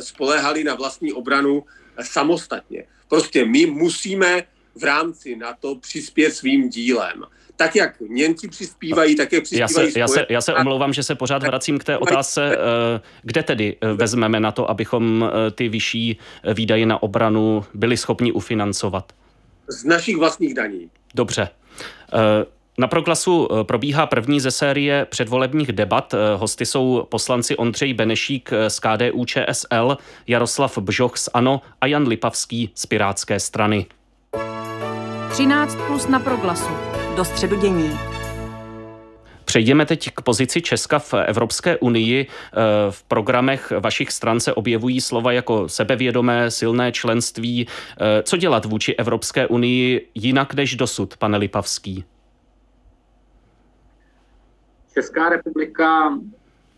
spolehali 0.00 0.64
na 0.64 0.74
vlastní 0.74 1.12
obranu 1.12 1.64
samostatně. 2.02 2.84
Prostě 3.08 3.44
my 3.44 3.66
musíme 3.66 4.46
v 4.74 4.84
rámci 4.84 5.36
NATO 5.36 5.74
přispět 5.74 6.30
svým 6.30 6.68
dílem 6.68 7.26
tak, 7.56 7.76
jak 7.76 8.00
Němci 8.08 8.48
přispívají, 8.48 9.16
tak 9.16 9.32
jak 9.32 9.42
přispívají 9.42 9.86
já 9.86 9.90
se, 9.90 9.98
já, 9.98 10.08
se, 10.08 10.26
já 10.28 10.40
se 10.40 10.54
omlouvám, 10.54 10.92
že 10.92 11.02
se 11.02 11.14
pořád 11.14 11.42
vracím 11.42 11.78
k 11.78 11.84
té 11.84 11.98
otázce, 11.98 12.56
eh, 12.56 13.00
kde 13.22 13.42
tedy 13.42 13.76
eh, 13.80 13.92
vezmeme 13.92 14.40
na 14.40 14.52
to, 14.52 14.70
abychom 14.70 15.24
eh, 15.24 15.50
ty 15.50 15.68
vyšší 15.68 16.18
výdaje 16.54 16.86
na 16.86 17.02
obranu 17.02 17.64
byli 17.74 17.96
schopni 17.96 18.32
ufinancovat? 18.32 19.12
Z 19.68 19.84
našich 19.84 20.16
vlastních 20.16 20.54
daní. 20.54 20.90
Dobře. 21.14 21.48
Na 22.78 22.86
Proglasu 22.86 23.48
probíhá 23.62 24.06
první 24.06 24.40
ze 24.40 24.50
série 24.50 25.04
předvolebních 25.04 25.72
debat. 25.72 26.14
Hosty 26.36 26.66
jsou 26.66 27.06
poslanci 27.08 27.56
Ondřej 27.56 27.94
Benešík 27.94 28.50
z 28.68 28.80
KDU 28.80 29.24
ČSL, 29.24 29.96
Jaroslav 30.26 30.78
Bžoch 30.78 31.16
z 31.16 31.28
ANO 31.34 31.60
a 31.80 31.86
Jan 31.86 32.08
Lipavský 32.08 32.70
z 32.74 32.86
Pirátské 32.86 33.40
strany. 33.40 33.86
13 35.30 35.76
plus 35.86 36.06
na 36.06 36.20
Proglasu 36.20 36.95
do 37.16 37.24
středu 37.24 37.56
dění. 37.56 37.98
Přejdeme 39.44 39.86
teď 39.86 40.10
k 40.14 40.20
pozici 40.20 40.62
Česka 40.62 40.98
v 40.98 41.14
Evropské 41.14 41.76
unii. 41.76 42.26
Eh, 42.26 42.56
v 42.90 43.02
programech 43.02 43.72
vašich 43.80 44.12
stran 44.12 44.40
se 44.40 44.52
objevují 44.52 45.00
slova 45.00 45.32
jako 45.32 45.68
sebevědomé, 45.68 46.50
silné 46.50 46.92
členství. 46.92 47.66
Eh, 48.00 48.22
co 48.22 48.36
dělat 48.36 48.64
vůči 48.64 48.94
Evropské 48.94 49.46
unii 49.46 50.08
jinak 50.14 50.54
než 50.54 50.76
dosud, 50.76 51.16
pane 51.16 51.38
Lipavský? 51.38 52.04
Česká 54.94 55.28
republika 55.28 56.18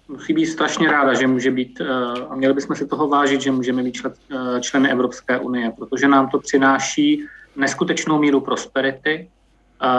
musí 0.08 0.32
být 0.32 0.46
strašně 0.46 0.90
ráda, 0.90 1.14
že 1.14 1.26
může 1.26 1.50
být, 1.50 1.80
eh, 1.80 1.84
a 2.30 2.34
měli 2.34 2.54
bychom 2.54 2.76
si 2.76 2.86
toho 2.86 3.08
vážit, 3.08 3.40
že 3.40 3.50
můžeme 3.50 3.82
být 3.82 4.02
členy 4.60 4.90
Evropské 4.90 5.38
unie, 5.38 5.72
protože 5.78 6.08
nám 6.08 6.30
to 6.30 6.38
přináší 6.38 7.24
neskutečnou 7.56 8.18
míru 8.18 8.40
prosperity, 8.40 9.28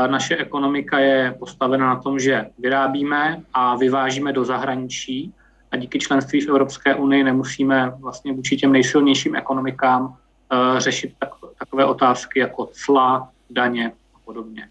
naše 0.07 0.37
ekonomika 0.37 0.99
je 0.99 1.35
postavena 1.39 1.87
na 1.87 2.01
tom, 2.01 2.19
že 2.19 2.45
vyrábíme 2.59 3.43
a 3.53 3.75
vyvážíme 3.75 4.33
do 4.33 4.45
zahraničí 4.45 5.33
a 5.71 5.77
díky 5.77 5.99
členství 5.99 6.41
v 6.41 6.49
Evropské 6.49 6.95
unii 6.95 7.23
nemusíme 7.23 7.93
vlastně 7.99 8.33
vůči 8.33 8.57
těm 8.57 8.71
nejsilnějším 8.71 9.35
ekonomikám 9.35 10.05
uh, 10.05 10.79
řešit 10.79 11.13
tak, 11.19 11.29
takové 11.59 11.85
otázky 11.85 12.39
jako 12.39 12.69
cla, 12.73 13.29
daně 13.49 13.91
a 14.15 14.19
podobně. 14.25 14.69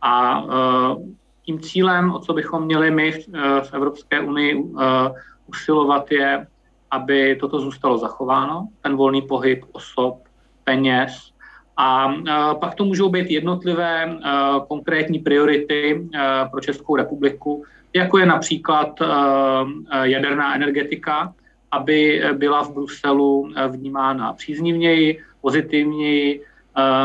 A 0.00 0.42
uh, 0.42 0.50
tím 1.42 1.60
cílem, 1.60 2.12
o 2.12 2.18
co 2.18 2.32
bychom 2.32 2.64
měli 2.64 2.90
my 2.90 3.12
v, 3.62 3.74
Evropské 3.74 4.20
unii 4.20 4.64
usilovat, 5.46 6.10
je, 6.10 6.46
aby 6.90 7.36
toto 7.40 7.60
zůstalo 7.60 7.98
zachováno, 7.98 8.68
ten 8.82 8.96
volný 8.96 9.22
pohyb 9.22 9.64
osob, 9.72 10.18
peněz. 10.64 11.30
A 11.76 12.14
pak 12.60 12.74
to 12.74 12.84
můžou 12.84 13.08
být 13.08 13.30
jednotlivé 13.30 14.18
konkrétní 14.68 15.18
priority 15.18 16.08
pro 16.50 16.60
Českou 16.60 16.96
republiku, 16.96 17.64
jako 17.94 18.18
je 18.18 18.26
například 18.26 18.98
jaderná 20.02 20.54
energetika, 20.54 21.34
aby 21.70 22.22
byla 22.32 22.62
v 22.62 22.74
Bruselu 22.74 23.50
vnímána 23.68 24.32
příznivněji, 24.32 25.20
pozitivněji. 25.40 26.42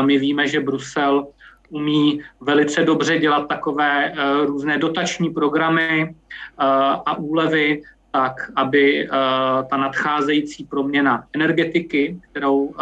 My 0.02 0.18
víme, 0.18 0.48
že 0.48 0.60
Brusel 0.60 1.26
umí 1.70 2.22
velice 2.40 2.84
dobře 2.84 3.18
dělat 3.18 3.48
takové 3.48 4.12
různé 4.46 4.78
dotační 4.78 5.30
programy 5.30 6.14
a 7.06 7.18
úlevy 7.18 7.82
tak 8.10 8.50
aby 8.56 9.08
uh, 9.08 9.16
ta 9.70 9.76
nadcházející 9.76 10.64
proměna 10.64 11.24
energetiky, 11.32 12.20
kterou 12.30 12.56
uh, 12.58 12.74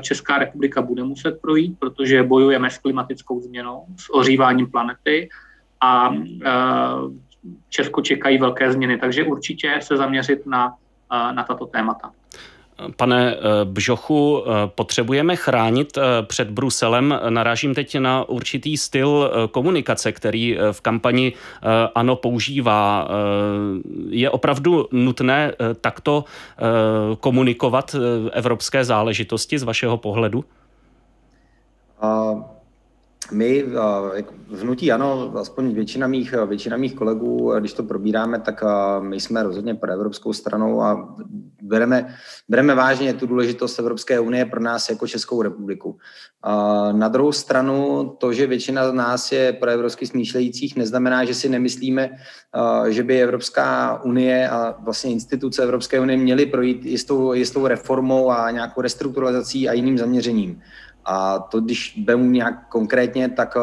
Česká 0.00 0.38
republika 0.38 0.82
bude 0.82 1.02
muset 1.04 1.40
projít, 1.40 1.78
protože 1.78 2.22
bojujeme 2.22 2.70
s 2.70 2.78
klimatickou 2.78 3.40
změnou, 3.40 3.84
s 3.96 4.10
ohříváním 4.10 4.70
planety 4.70 5.28
a 5.80 6.14
Česko 7.68 8.02
čekají 8.02 8.38
velké 8.38 8.72
změny, 8.72 8.98
takže 8.98 9.24
určitě 9.24 9.78
se 9.82 9.96
zaměřit 9.96 10.46
na, 10.46 10.74
na 11.32 11.44
tato 11.44 11.66
témata. 11.66 12.12
Pane 12.96 13.34
eh, 13.34 13.38
Bžochu, 13.64 14.44
eh, 14.46 14.50
potřebujeme 14.66 15.36
chránit 15.36 15.98
eh, 15.98 16.02
před 16.22 16.50
Bruselem. 16.50 17.20
Narážím 17.28 17.74
teď 17.74 17.98
na 17.98 18.28
určitý 18.28 18.76
styl 18.76 19.30
komunikace, 19.50 20.12
který 20.12 20.58
v 20.72 20.80
kampani 20.80 21.32
ANO 21.94 22.16
používá. 22.16 23.08
Je 24.08 24.30
opravdu 24.30 24.88
nutné 24.92 25.52
takto 25.80 26.24
komunikovat 27.20 27.96
evropské 28.32 28.84
záležitosti 28.84 29.58
z 29.58 29.62
vašeho 29.62 29.96
pohledu? 29.96 30.44
My 33.32 33.62
v 34.48 34.62
hnutí 34.62 34.92
ano, 34.92 35.32
aspoň 35.36 35.74
většina 35.74 36.06
mých, 36.06 36.34
většina 36.46 36.76
mých 36.76 36.94
kolegů, 36.94 37.52
když 37.60 37.72
to 37.72 37.82
probíráme, 37.82 38.40
tak 38.40 38.64
my 39.00 39.20
jsme 39.20 39.42
rozhodně 39.42 39.74
pro 39.74 39.92
evropskou 39.92 40.32
stranou 40.32 40.82
a 40.82 41.16
bereme, 41.62 42.14
bereme 42.48 42.74
vážně 42.74 43.14
tu 43.14 43.26
důležitost 43.26 43.78
Evropské 43.78 44.20
unie 44.20 44.44
pro 44.44 44.60
nás 44.60 44.90
jako 44.90 45.06
Českou 45.06 45.42
republiku. 45.42 45.98
Na 46.92 47.08
druhou 47.08 47.32
stranu 47.32 48.04
to, 48.18 48.32
že 48.32 48.46
většina 48.46 48.90
z 48.90 48.92
nás 48.92 49.32
je 49.32 49.52
pro 49.52 49.70
evropsky 49.70 50.06
smýšlejících, 50.06 50.76
neznamená, 50.76 51.24
že 51.24 51.34
si 51.34 51.48
nemyslíme, 51.48 52.10
že 52.88 53.02
by 53.02 53.22
Evropská 53.22 54.02
unie 54.02 54.48
a 54.48 54.76
vlastně 54.78 55.10
instituce 55.10 55.62
Evropské 55.62 56.00
unie 56.00 56.18
měly 56.18 56.46
projít 56.46 56.84
jistou, 56.84 57.32
jistou 57.32 57.66
reformou 57.66 58.30
a 58.30 58.50
nějakou 58.50 58.80
restrukturalizací 58.80 59.68
a 59.68 59.72
jiným 59.72 59.98
zaměřením. 59.98 60.60
A 61.04 61.38
to, 61.38 61.60
když 61.60 62.02
vemu 62.04 62.24
nějak 62.24 62.68
konkrétně, 62.68 63.28
tak 63.28 63.56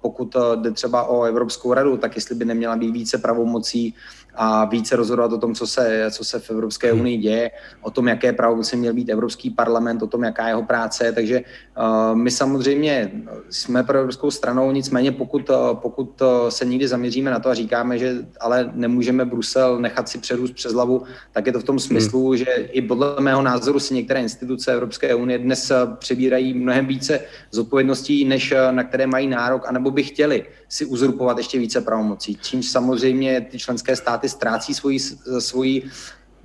pokud 0.00 0.36
jde 0.54 0.70
třeba 0.70 1.04
o 1.04 1.24
Evropskou 1.24 1.74
radu, 1.74 1.96
tak 1.96 2.16
jestli 2.16 2.34
by 2.34 2.44
neměla 2.44 2.76
být 2.76 2.90
více 2.90 3.18
pravomocí 3.18 3.94
a 4.34 4.64
více 4.64 4.96
rozhodovat 4.96 5.32
o 5.32 5.38
tom, 5.38 5.54
co 5.54 5.66
se, 5.66 6.06
co 6.10 6.24
se 6.24 6.38
v 6.38 6.50
Evropské 6.50 6.92
hmm. 6.92 7.00
unii 7.00 7.18
děje, 7.18 7.50
o 7.80 7.90
tom, 7.90 8.08
jaké 8.08 8.32
pravomoci 8.32 8.76
měl 8.76 8.94
být 8.94 9.08
Evropský 9.08 9.50
parlament, 9.50 10.02
o 10.02 10.06
tom, 10.06 10.24
jaká 10.24 10.48
jeho 10.48 10.62
práce. 10.62 11.12
Takže 11.12 11.40
uh, 11.40 12.16
my 12.16 12.30
samozřejmě 12.30 13.12
jsme 13.52 13.82
pro 13.82 13.98
Evropskou 13.98 14.30
stranou, 14.30 14.72
nicméně 14.72 15.12
pokud, 15.12 15.50
uh, 15.50 15.56
pokud 15.74 16.20
uh, 16.20 16.48
se 16.48 16.64
někdy 16.64 16.88
zaměříme 16.88 17.30
na 17.30 17.38
to 17.38 17.48
a 17.48 17.54
říkáme, 17.54 17.98
že 17.98 18.26
ale 18.40 18.70
nemůžeme 18.74 19.24
Brusel 19.24 19.78
nechat 19.78 20.08
si 20.08 20.18
přerůst 20.18 20.54
přes 20.54 20.72
hlavu, 20.72 21.02
tak 21.32 21.46
je 21.46 21.52
to 21.52 21.60
v 21.60 21.64
tom 21.64 21.78
smyslu, 21.78 22.28
hmm. 22.28 22.36
že 22.36 22.44
i 22.44 22.82
podle 22.82 23.20
mého 23.20 23.42
názoru 23.42 23.80
si 23.80 23.94
některé 23.94 24.20
instituce 24.20 24.72
Evropské 24.72 25.14
unie 25.14 25.38
dnes 25.38 25.72
přebírají 25.98 26.54
mnohem 26.54 26.86
více 26.86 27.20
zodpovědností, 27.50 28.24
než 28.24 28.54
na 28.70 28.84
které 28.84 29.06
mají 29.06 29.26
nárok, 29.26 29.68
anebo 29.68 29.90
by 29.90 30.02
chtěli 30.02 30.44
si 30.68 30.84
uzurpovat 30.84 31.38
ještě 31.38 31.58
více 31.58 31.80
pravomocí. 31.80 32.38
Čímž 32.42 32.66
samozřejmě 32.66 33.40
ty 33.40 33.58
členské 33.58 33.96
státy 33.96 34.28
ztrácí 34.28 34.74
svoji, 34.74 34.98
svoji 35.38 35.82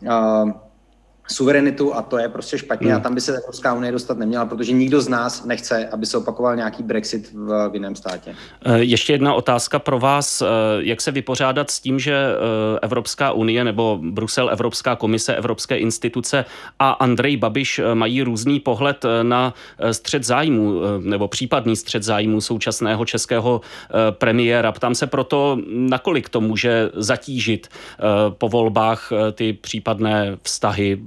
uh, 0.02 0.52
suverenitu 1.28 1.96
a 1.96 2.02
to 2.02 2.18
je 2.18 2.30
prostě 2.30 2.58
špatně 2.58 2.88
hmm. 2.88 2.98
a 2.98 3.00
tam 3.00 3.16
by 3.16 3.22
se 3.22 3.38
Evropská 3.38 3.74
unie 3.74 3.92
dostat 3.92 4.18
neměla, 4.18 4.46
protože 4.46 4.72
nikdo 4.72 5.02
z 5.02 5.08
nás 5.08 5.46
nechce, 5.46 5.88
aby 5.88 6.06
se 6.06 6.18
opakoval 6.18 6.56
nějaký 6.56 6.84
Brexit 6.84 7.32
v, 7.34 7.70
v 7.70 7.74
jiném 7.74 7.96
státě. 7.96 8.36
Eh, 8.66 8.78
ještě 8.78 9.14
jedna 9.14 9.34
otázka 9.34 9.80
pro 9.80 10.00
vás. 10.00 10.42
Eh, 10.42 10.46
jak 10.80 11.02
se 11.02 11.12
vypořádat 11.12 11.72
s 11.72 11.80
tím, 11.80 12.00
že 12.00 12.14
eh, 12.14 12.80
Evropská 12.82 13.32
unie 13.32 13.64
nebo 13.64 14.00
Brusel, 14.02 14.50
Evropská 14.50 14.96
komise, 14.96 15.36
Evropské 15.36 15.78
instituce 15.78 16.46
a 16.80 16.92
Andrej 16.92 17.38
Babiš 17.38 17.82
mají 17.94 18.22
různý 18.22 18.60
pohled 18.60 19.06
na 19.24 19.54
střed 19.92 20.24
zájmu 20.24 20.82
nebo 21.00 21.28
případný 21.28 21.76
střed 21.76 22.04
zájmu 22.04 22.42
současného 22.42 23.06
českého 23.06 23.62
premiéra. 24.12 24.72
Ptám 24.72 24.96
se 24.96 25.08
proto, 25.08 25.58
nakolik 25.68 26.30
to 26.30 26.42
může 26.42 26.90
zatížit 26.94 27.68
po 28.38 28.50
volbách 28.50 29.12
ty 29.34 29.54
případné 29.54 30.38
vztahy 30.44 31.00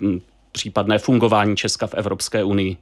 případné 0.52 0.98
fungování 0.98 1.56
Česka 1.56 1.86
v 1.86 1.94
Evropské 1.94 2.44
unii? 2.44 2.76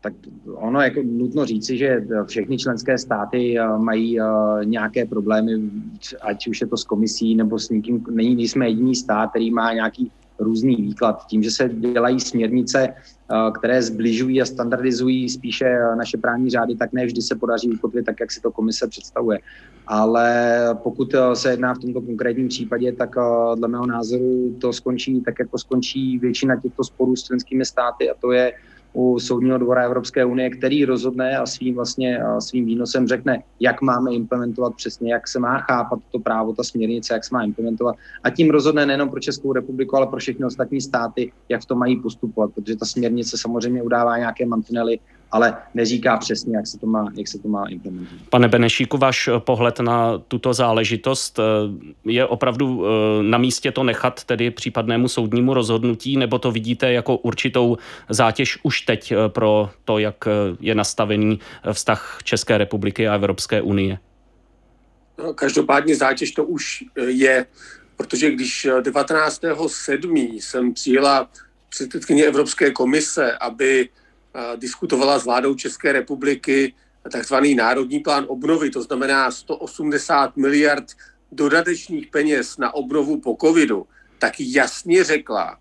Tak 0.00 0.12
ono 0.54 0.80
jako 0.80 1.02
nutno 1.02 1.46
říci, 1.46 1.78
že 1.78 2.06
všechny 2.26 2.58
členské 2.58 2.98
státy 2.98 3.58
eh, 3.58 3.78
mají 3.78 4.20
eh, 4.20 4.24
nějaké 4.64 5.06
problémy, 5.06 5.52
ať 6.20 6.48
už 6.48 6.60
je 6.60 6.66
to 6.66 6.76
s 6.76 6.84
komisí 6.84 7.34
nebo 7.34 7.58
s 7.58 7.70
někým, 7.70 8.06
není, 8.10 8.34
nejsme 8.34 8.68
jediný 8.68 8.94
stát, 8.94 9.30
který 9.30 9.50
má 9.50 9.72
nějaký 9.72 10.12
různý 10.38 10.76
výklad. 10.76 11.26
Tím, 11.26 11.42
že 11.42 11.50
se 11.50 11.68
dělají 11.68 12.20
směrnice, 12.20 12.88
eh, 12.88 13.50
které 13.58 13.82
zbližují 13.82 14.42
a 14.42 14.44
standardizují 14.44 15.28
spíše 15.28 15.78
naše 15.96 16.18
právní 16.18 16.50
řády, 16.50 16.76
tak 16.76 16.92
ne 16.92 17.06
vždy 17.06 17.22
se 17.22 17.34
podaří 17.34 17.70
ukotvit 17.70 18.06
tak, 18.06 18.20
jak 18.20 18.32
si 18.32 18.40
to 18.40 18.50
komise 18.50 18.88
představuje. 18.88 19.38
Ale 19.86 20.54
pokud 20.82 21.14
eh, 21.14 21.36
se 21.36 21.50
jedná 21.50 21.74
v 21.74 21.78
tomto 21.78 22.00
konkrétním 22.00 22.48
případě, 22.48 22.92
tak 22.92 23.16
eh, 23.18 23.56
dle 23.56 23.68
mého 23.68 23.86
názoru 23.86 24.56
to 24.60 24.72
skončí 24.72 25.20
tak, 25.20 25.38
jako 25.38 25.58
skončí 25.58 26.18
většina 26.18 26.60
těchto 26.60 26.84
sporů 26.84 27.16
s 27.16 27.22
členskými 27.22 27.64
státy 27.64 28.10
a 28.10 28.14
to 28.20 28.32
je 28.32 28.52
u 28.94 29.20
Soudního 29.20 29.58
dvora 29.58 29.84
Evropské 29.84 30.24
unie, 30.24 30.50
který 30.50 30.84
rozhodne 30.84 31.38
a 31.38 31.46
svým, 31.46 31.74
vlastně, 31.74 32.20
svým 32.38 32.64
výnosem 32.64 33.08
řekne, 33.08 33.42
jak 33.60 33.82
máme 33.82 34.14
implementovat 34.14 34.74
přesně, 34.76 35.12
jak 35.12 35.28
se 35.28 35.38
má 35.38 35.58
chápat 35.58 35.98
to 36.12 36.18
právo, 36.18 36.52
ta 36.52 36.62
směrnice, 36.62 37.14
jak 37.14 37.24
se 37.24 37.34
má 37.34 37.42
implementovat. 37.42 37.96
A 38.24 38.30
tím 38.30 38.50
rozhodne 38.50 38.86
nejenom 38.86 39.08
pro 39.08 39.20
Českou 39.20 39.52
republiku, 39.52 39.96
ale 39.96 40.06
pro 40.06 40.18
všechny 40.18 40.44
ostatní 40.46 40.80
státy, 40.80 41.32
jak 41.48 41.64
to 41.64 41.74
mají 41.74 42.00
postupovat, 42.00 42.50
protože 42.54 42.76
ta 42.76 42.86
směrnice 42.86 43.38
samozřejmě 43.38 43.82
udává 43.82 44.18
nějaké 44.18 44.46
mantinely, 44.46 44.98
ale 45.32 45.56
neříká 45.74 46.16
přesně, 46.16 46.56
jak 46.56 46.66
se 46.66 46.78
to 46.78 46.86
má, 46.86 47.12
jak 47.14 47.28
se 47.28 47.38
to 47.38 47.48
má 47.48 47.64
implementovat. 47.68 48.20
Pane 48.30 48.48
Benešíku, 48.48 48.98
váš 48.98 49.28
pohled 49.38 49.80
na 49.80 50.18
tuto 50.18 50.54
záležitost 50.54 51.38
eh, 51.38 51.42
je 52.04 52.26
opravdu 52.26 52.84
eh, 52.86 53.22
na 53.22 53.38
místě 53.38 53.72
to 53.72 53.84
nechat 53.84 54.24
tedy 54.24 54.50
případnému 54.50 55.08
soudnímu 55.08 55.54
rozhodnutí, 55.54 56.16
nebo 56.16 56.38
to 56.38 56.50
vidíte 56.50 56.92
jako 56.92 57.16
určitou 57.16 57.76
zátěž 58.08 58.58
už 58.62 58.80
teď 58.80 59.12
eh, 59.12 59.28
pro 59.28 59.70
to, 59.84 59.98
jak 59.98 60.24
je 60.60 60.74
nastavený 60.74 61.40
vztah 61.72 62.18
České 62.24 62.58
republiky 62.58 63.08
a 63.08 63.14
Evropské 63.14 63.62
unie? 63.62 63.98
No, 65.18 65.34
každopádně 65.34 65.96
zátěž 65.96 66.30
to 66.30 66.44
už 66.44 66.84
je, 67.06 67.46
protože 67.96 68.30
když 68.30 68.66
19.7. 68.80 70.40
jsem 70.40 70.74
přijela 70.74 71.28
předsedkyně 71.68 72.24
Evropské 72.24 72.70
komise, 72.70 73.32
aby 73.32 73.88
diskutovala 74.56 75.18
s 75.18 75.24
vládou 75.24 75.54
České 75.54 75.92
republiky 75.92 76.74
takzvaný 77.12 77.54
národní 77.54 78.00
plán 78.00 78.24
obnovy, 78.28 78.70
to 78.70 78.82
znamená 78.82 79.30
180 79.30 80.36
miliard 80.36 80.84
dodatečných 81.32 82.06
peněz 82.06 82.58
na 82.58 82.74
obnovu 82.74 83.20
po 83.20 83.36
covidu, 83.40 83.86
tak 84.18 84.32
jasně 84.38 85.04
řekla, 85.04 85.58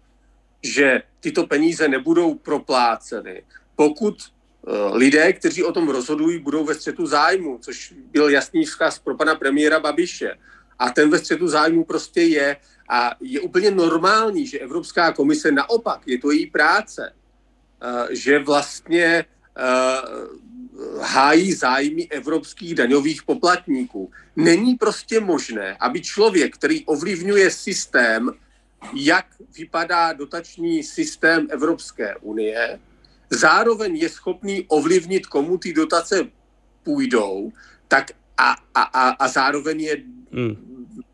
že 0.64 1.02
tyto 1.20 1.48
peníze 1.48 1.88
nebudou 1.88 2.36
propláceny, 2.36 3.44
pokud 3.76 4.16
eh, 4.24 4.72
lidé, 4.94 5.34
kteří 5.34 5.64
o 5.64 5.72
tom 5.72 5.90
rozhodují, 5.90 6.40
budou 6.40 6.66
ve 6.66 6.76
střetu 6.76 7.06
zájmu, 7.06 7.58
což 7.62 7.94
byl 8.12 8.30
jasný 8.30 8.66
vzkaz 8.66 9.00
pro 9.00 9.18
pana 9.18 9.36
premiéra 9.36 9.80
Babiše. 9.80 10.36
A 10.80 10.90
ten 10.90 11.10
ve 11.10 11.20
střetu 11.20 11.48
zájmu 11.48 11.84
prostě 11.84 12.22
je 12.22 12.58
a 12.90 13.16
je 13.22 13.42
úplně 13.42 13.72
normální, 13.72 14.48
že 14.48 14.60
Evropská 14.60 15.12
komise 15.12 15.52
naopak, 15.52 16.02
je 16.06 16.20
to 16.20 16.32
její 16.32 16.46
práce, 16.46 17.14
že 18.10 18.40
vlastně 18.40 19.26
eh, 19.58 19.64
hájí 21.02 21.54
zájmy 21.54 22.08
evropských 22.10 22.76
daňových 22.76 23.24
poplatníků. 23.24 24.12
Není 24.36 24.76
prostě 24.76 25.20
možné, 25.20 25.78
aby 25.80 26.02
člověk, 26.02 26.56
který 26.56 26.86
ovlivňuje 26.86 27.52
systém, 27.52 28.32
jak 28.94 29.26
vypadá 29.58 30.14
dotační 30.14 30.84
systém 30.84 31.48
Evropské 31.50 32.16
unie, 32.16 32.80
zároveň 33.30 33.96
je 33.96 34.10
schopný 34.10 34.66
ovlivnit, 34.68 35.26
komu 35.26 35.58
ty 35.58 35.74
dotace 35.74 36.28
půjdou, 36.84 37.52
tak 37.88 38.12
a, 38.38 38.56
a, 38.76 38.82
a, 38.82 39.10
a 39.10 39.28
zároveň 39.28 39.82
je 39.82 39.98
hmm. 40.32 40.56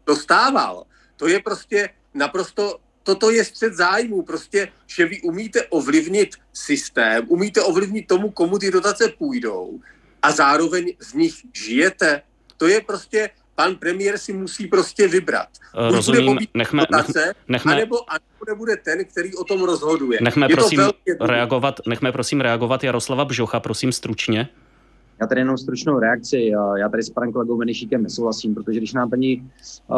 dostával. 0.06 0.86
To 1.16 1.28
je 1.28 1.40
prostě 1.40 1.90
naprosto 2.14 2.80
toto 3.10 3.32
je 3.32 3.44
střed 3.46 3.74
zájmu, 3.74 4.22
prostě, 4.22 4.68
že 4.88 5.06
vy 5.06 5.22
umíte 5.22 5.64
ovlivnit 5.70 6.36
systém, 6.54 7.26
umíte 7.28 7.62
ovlivnit 7.62 8.08
tomu, 8.08 8.30
komu 8.30 8.60
ty 8.60 8.72
dotace 8.72 9.10
půjdou 9.18 9.80
a 10.22 10.32
zároveň 10.32 10.94
z 11.00 11.14
nich 11.14 11.34
žijete. 11.54 12.22
To 12.58 12.68
je 12.68 12.82
prostě, 12.82 13.30
pan 13.56 13.76
premiér 13.76 14.18
si 14.18 14.34
musí 14.34 14.68
prostě 14.68 15.08
vybrat. 15.08 15.50
Buď 15.74 15.96
Rozumím, 15.96 16.38
nechme, 16.54 16.86
dotace, 16.92 17.34
nechme, 17.48 17.74
anebo, 17.74 18.12
anebo 18.12 18.46
nebude 18.48 18.78
ten, 18.78 19.06
který 19.06 19.36
o 19.36 19.44
tom 19.44 19.64
rozhoduje. 19.64 20.20
Nechme 20.22 20.46
je 20.50 20.56
prosím 20.56 20.82
reagovat, 21.22 21.80
nechme 21.88 22.12
prosím 22.12 22.42
reagovat 22.42 22.84
Jaroslava 22.84 23.26
Bžocha, 23.26 23.60
prosím 23.60 23.92
stručně. 23.92 24.50
Já 25.22 25.28
tady 25.28 25.42
jenom 25.42 25.58
stručnou 25.58 26.00
reakci. 26.00 26.52
Já 26.80 26.90
tady 26.90 27.04
s 27.04 27.10
panem 27.10 27.32
kolegou 27.32 27.58
Venešíkem 27.58 28.04
nesouhlasím, 28.04 28.56
protože 28.56 28.80
když 28.80 28.94
nám 28.94 29.10
paní 29.10 29.50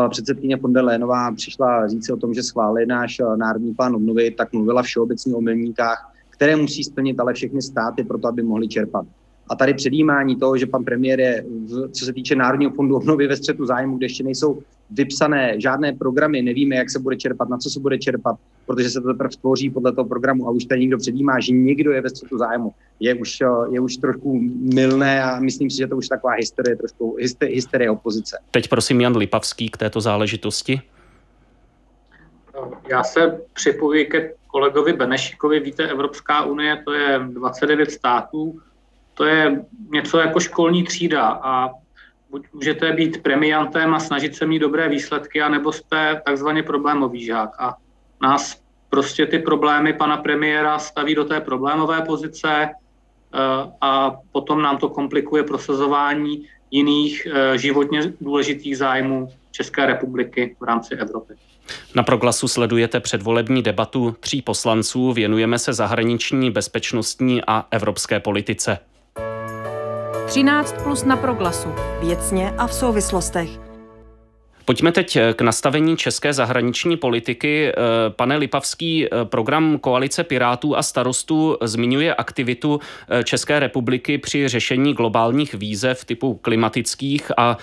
eh, 0.06 0.10
předsedkyně 0.10 0.56
von 0.56 0.74
der 0.74 0.84
Lénová 0.84 1.32
přišla 1.32 1.88
říct 1.88 2.10
o 2.10 2.18
tom, 2.18 2.34
že 2.34 2.44
schválí 2.44 2.86
náš 2.86 3.20
eh, 3.20 3.38
národní 3.38 3.74
plán 3.74 3.96
obnovy, 3.96 4.32
tak 4.32 4.54
mluvila 4.54 4.84
všeobecně 4.84 5.36
o 5.36 5.42
milníkách, 5.42 6.14
které 6.30 6.56
musí 6.56 6.84
splnit 6.84 7.20
ale 7.20 7.34
všechny 7.34 7.62
státy 7.62 8.04
pro 8.04 8.18
to, 8.18 8.28
aby 8.28 8.44
mohli 8.44 8.68
čerpat. 8.68 9.06
A 9.50 9.56
tady 9.56 9.74
předjímání 9.74 10.36
toho, 10.36 10.58
že 10.58 10.66
pan 10.66 10.84
premiér 10.84 11.20
je, 11.20 11.46
co 11.92 12.06
se 12.06 12.14
týče 12.14 12.36
Národního 12.36 12.72
fondu 12.72 12.96
obnovy 12.96 13.28
ve 13.28 13.38
střetu 13.38 13.66
zájmu, 13.66 13.98
kde 13.98 14.06
ještě 14.06 14.24
nejsou 14.24 14.62
vypsané 14.92 15.56
žádné 15.58 15.94
programy, 15.94 16.42
nevíme, 16.42 16.76
jak 16.76 16.90
se 16.90 17.00
bude 17.00 17.16
čerpat, 17.16 17.50
na 17.50 17.58
co 17.58 17.70
se 17.70 17.80
bude 17.80 17.98
čerpat, 17.98 18.36
protože 18.66 18.90
se 18.90 19.02
to 19.02 19.08
teprve 19.08 19.30
tvoří 19.42 19.70
podle 19.70 19.92
toho 19.92 20.08
programu 20.08 20.48
a 20.48 20.52
už 20.52 20.66
tady 20.66 20.82
někdo 20.82 20.98
předjímá, 20.98 21.40
že 21.40 21.54
někdo 21.54 21.92
je 21.92 22.02
ve 22.02 22.10
střetu 22.10 22.38
zájmu, 22.38 22.74
je 23.00 23.16
už, 23.16 23.40
je 23.72 23.80
už 23.80 23.98
trošku 23.98 24.40
milné 24.74 25.24
a 25.24 25.40
myslím 25.40 25.70
si, 25.70 25.78
že 25.78 25.88
to 25.88 25.98
už 25.98 26.08
taková 26.08 26.34
hysterie, 26.34 26.76
trošku 26.76 27.18
hysterie 27.42 27.92
opozice. 27.92 28.40
Teď 28.52 28.68
prosím 28.68 29.02
Jan 29.02 29.18
Lipavský 29.18 29.70
k 29.70 29.78
této 29.78 30.02
záležitosti. 30.02 30.82
Já 32.90 33.04
se 33.04 33.42
připojuji 33.54 34.06
ke 34.06 34.34
kolegovi 34.48 34.94
Benešikovi. 34.94 35.60
Víte, 35.60 35.88
Evropská 35.88 36.44
unie 36.44 36.82
to 36.86 36.94
je 36.94 37.20
29 37.20 37.92
států, 37.92 38.60
to 39.14 39.26
je 39.26 39.66
něco 39.94 40.20
jako 40.20 40.40
školní 40.40 40.84
třída 40.84 41.28
a 41.28 41.70
buď 42.32 42.46
můžete 42.54 42.94
být 42.94 43.24
premiantem 43.24 43.94
a 43.94 44.00
snažit 44.00 44.36
se 44.36 44.46
mít 44.46 44.60
dobré 44.60 44.90
výsledky, 44.90 45.42
anebo 45.42 45.72
jste 45.72 46.22
takzvaně 46.26 46.64
problémový 46.64 47.26
žák. 47.26 47.50
A 47.60 47.76
nás 48.22 48.62
prostě 48.90 49.26
ty 49.26 49.40
problémy 49.40 49.94
pana 49.94 50.18
premiéra 50.18 50.80
staví 50.80 51.16
do 51.16 51.26
té 51.26 51.42
problémové 51.42 52.02
pozice 52.02 52.50
eh, 52.64 53.38
a 53.82 54.16
potom 54.32 54.62
nám 54.62 54.78
to 54.78 54.90
komplikuje 54.90 55.44
prosazování 55.44 56.46
jiných 56.72 57.28
eh, 57.28 57.58
životně 57.58 58.14
důležitých 58.22 58.78
zájmů 58.78 59.30
České 59.52 59.86
republiky 59.86 60.56
v 60.60 60.64
rámci 60.64 60.96
Evropy. 60.96 61.34
Na 61.96 62.04
proglasu 62.04 62.48
sledujete 62.48 63.00
předvolební 63.00 63.62
debatu 63.62 64.16
tří 64.20 64.42
poslanců. 64.42 65.14
Věnujeme 65.14 65.60
se 65.60 65.74
zahraniční, 65.74 66.52
bezpečnostní 66.52 67.42
a 67.48 67.66
evropské 67.72 68.20
politice. 68.20 68.78
13 70.32 70.76
plus 70.84 71.04
na 71.04 71.18
proglasu. 71.18 71.70
Věcně 72.00 72.54
a 72.58 72.68
v 72.68 72.74
souvislostech. 72.74 73.71
Pojďme 74.72 74.92
teď 74.92 75.16
eh, 75.16 75.34
k 75.34 75.42
nastavení 75.42 75.98
české 75.98 76.34
zahraniční 76.34 76.98
politiky. 76.98 77.70
Eh, 77.70 77.74
pane 78.10 78.38
Lipavský, 78.38 79.06
eh, 79.06 79.26
program 79.26 79.78
Koalice 79.80 80.24
Pirátů 80.24 80.78
a 80.78 80.84
starostů 80.84 81.58
zmiňuje 81.62 82.16
aktivitu 82.16 82.80
České 83.24 83.60
republiky 83.60 84.18
při 84.18 84.48
řešení 84.48 84.94
globálních 84.94 85.54
výzev 85.54 86.06
typu 86.06 86.34
klimatických 86.34 87.32
a 87.38 87.58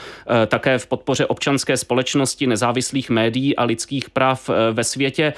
také 0.47 0.79
v 0.79 0.87
podpoře 0.87 1.27
občanské 1.27 1.77
společnosti, 1.77 2.47
nezávislých 2.47 3.11
médií 3.11 3.57
a 3.57 3.64
lidských 3.64 4.11
práv 4.11 4.51
ve 4.73 4.85
světě. 4.85 5.33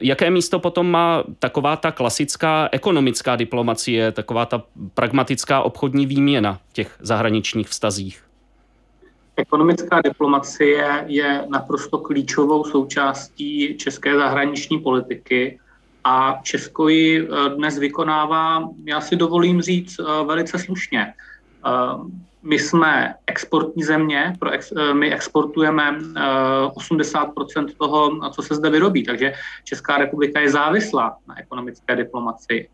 Jaké 0.00 0.30
místo 0.30 0.58
potom 0.58 0.90
má 0.90 1.24
taková 1.38 1.76
ta 1.76 1.90
klasická 1.90 2.68
ekonomická 2.72 3.36
diplomacie, 3.36 4.12
taková 4.12 4.46
ta 4.46 4.62
pragmatická 4.94 5.62
obchodní 5.62 6.06
výměna 6.06 6.60
v 6.68 6.72
těch 6.72 6.96
zahraničních 7.00 7.68
vztazích? 7.68 8.25
Ekonomická 9.36 10.00
diplomacie 10.00 11.04
je 11.06 11.44
naprosto 11.48 11.98
klíčovou 11.98 12.64
součástí 12.64 13.76
české 13.78 14.16
zahraniční 14.16 14.78
politiky 14.78 15.58
a 16.04 16.40
Česko 16.42 16.88
ji 16.88 17.28
eh, 17.28 17.48
dnes 17.48 17.78
vykonává, 17.78 18.68
já 18.84 19.00
si 19.00 19.16
dovolím 19.16 19.62
říct, 19.62 19.98
eh, 19.98 20.24
velice 20.24 20.58
slušně. 20.58 21.00
Eh, 21.02 21.70
my 22.42 22.58
jsme 22.58 23.14
exportní 23.26 23.82
země, 23.82 24.32
my 24.92 25.12
exportujeme 25.12 25.98
80% 26.74 27.74
toho, 27.78 28.30
co 28.30 28.42
se 28.42 28.54
zde 28.54 28.70
vyrobí, 28.70 29.04
takže 29.04 29.32
Česká 29.64 29.98
republika 29.98 30.40
je 30.40 30.50
závislá 30.50 31.16
na 31.28 31.40
ekonomické 31.40 31.96
diplomacii. 31.96 32.68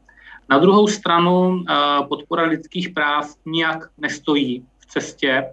Na 0.48 0.58
druhou 0.58 0.88
stranu 0.88 1.64
podpora 2.08 2.42
lidských 2.42 2.88
práv 2.88 3.26
nijak 3.46 3.88
nestojí 3.98 4.64
v 4.78 4.86
cestě 4.86 5.44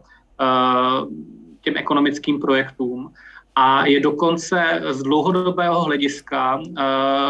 těm 1.61 1.77
ekonomickým 1.77 2.39
projektům 2.39 3.11
a 3.55 3.85
je 3.85 3.99
dokonce 3.99 4.81
z 4.89 5.03
dlouhodobého 5.03 5.81
hlediska 5.81 6.61
eh, 6.61 6.83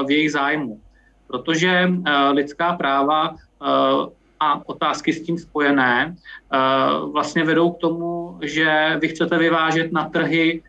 v 0.05 0.11
jejich 0.11 0.31
zájmu. 0.31 0.79
Protože 1.27 1.69
eh, 1.69 2.29
lidská 2.29 2.73
práva 2.73 3.35
a 4.39 4.69
otázky 4.69 5.13
s 5.13 5.21
tím 5.21 5.37
spojené 5.37 6.15
vlastně 7.11 7.43
vedou 7.43 7.71
k 7.71 7.77
tomu, 7.77 8.39
že 8.41 8.97
vy 9.01 9.07
chcete 9.07 9.37
vyvážet 9.37 9.91
na 9.91 10.09
trhy, 10.09 10.63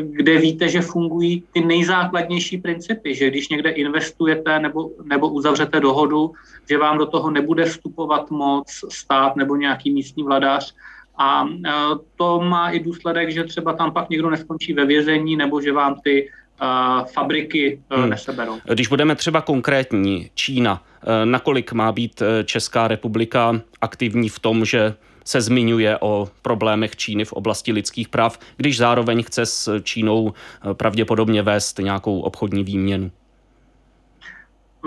kde 0.00 0.38
víte, 0.38 0.68
že 0.68 0.80
fungují 0.80 1.42
ty 1.52 1.60
nejzákladnější 1.60 2.58
principy, 2.58 3.14
že 3.14 3.30
když 3.30 3.48
někde 3.48 3.70
investujete 3.70 4.58
nebo, 4.58 4.90
nebo 5.04 5.28
uzavřete 5.28 5.80
dohodu, 5.80 6.32
že 6.68 6.78
vám 6.78 6.98
do 6.98 7.06
toho 7.06 7.30
nebude 7.30 7.64
vstupovat 7.64 8.30
moc 8.30 8.84
stát 8.88 9.36
nebo 9.36 9.56
nějaký 9.56 9.90
místní 9.90 10.22
vladař, 10.22 10.74
a 11.18 11.44
e, 11.44 11.70
to 12.16 12.40
má 12.40 12.70
i 12.70 12.80
důsledek, 12.80 13.30
že 13.30 13.44
třeba 13.44 13.72
tam 13.72 13.92
pak 13.92 14.10
někdo 14.10 14.30
neskončí 14.30 14.72
ve 14.72 14.86
vězení 14.86 15.36
nebo 15.36 15.60
že 15.60 15.72
vám 15.72 16.00
ty 16.04 16.28
uh, 16.62 17.06
fabriky 17.06 17.80
uh, 17.92 18.00
hmm. 18.00 18.10
neseberou. 18.10 18.58
Když 18.72 18.88
budeme 18.88 19.16
třeba 19.16 19.40
konkrétní, 19.40 20.30
Čína, 20.34 20.82
nakolik 21.24 21.72
má 21.72 21.92
být 21.92 22.22
Česká 22.44 22.88
republika 22.88 23.60
aktivní 23.80 24.28
v 24.28 24.38
tom, 24.38 24.64
že 24.64 24.94
se 25.24 25.40
zmiňuje 25.40 25.98
o 26.00 26.28
problémech 26.42 26.96
Číny 26.96 27.24
v 27.24 27.32
oblasti 27.32 27.72
lidských 27.72 28.08
práv, 28.08 28.38
když 28.56 28.76
zároveň 28.76 29.22
chce 29.22 29.46
s 29.46 29.80
Čínou 29.82 30.32
pravděpodobně 30.72 31.42
vést 31.42 31.78
nějakou 31.78 32.20
obchodní 32.20 32.64
výměnu? 32.64 33.10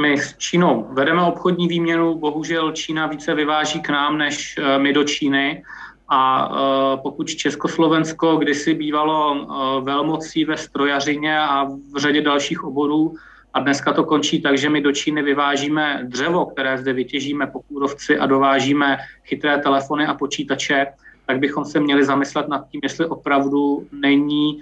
My 0.01 0.17
s 0.17 0.37
Čínou 0.37 0.87
vedeme 0.91 1.21
obchodní 1.21 1.67
výměnu, 1.67 2.15
bohužel 2.15 2.71
Čína 2.71 3.07
více 3.07 3.35
vyváží 3.35 3.81
k 3.81 3.89
nám, 3.89 4.17
než 4.17 4.59
my 4.77 4.93
do 4.93 5.03
Číny. 5.03 5.63
A 6.09 6.51
e, 6.51 6.97
pokud 6.97 7.29
Československo 7.29 8.35
kdysi 8.35 8.73
bývalo 8.73 9.35
e, 9.35 9.81
velmocí 9.81 10.45
ve 10.45 10.57
strojařině 10.57 11.39
a 11.39 11.63
v 11.63 11.97
řadě 11.97 12.21
dalších 12.21 12.63
oborů, 12.63 13.15
a 13.53 13.59
dneska 13.59 13.93
to 13.93 14.03
končí 14.03 14.41
tak, 14.41 14.57
že 14.57 14.69
my 14.69 14.81
do 14.81 14.91
Číny 14.91 15.21
vyvážíme 15.21 16.01
dřevo, 16.03 16.45
které 16.45 16.77
zde 16.77 16.93
vytěžíme 16.93 17.47
po 17.47 17.59
kůrovci 17.59 18.19
a 18.19 18.25
dovážíme 18.25 18.97
chytré 19.23 19.57
telefony 19.57 20.07
a 20.07 20.13
počítače, 20.13 20.87
tak 21.25 21.39
bychom 21.39 21.65
se 21.65 21.79
měli 21.79 22.05
zamyslet 22.05 22.47
nad 22.47 22.69
tím, 22.69 22.81
jestli 22.83 23.05
opravdu 23.05 23.87
není 23.91 24.61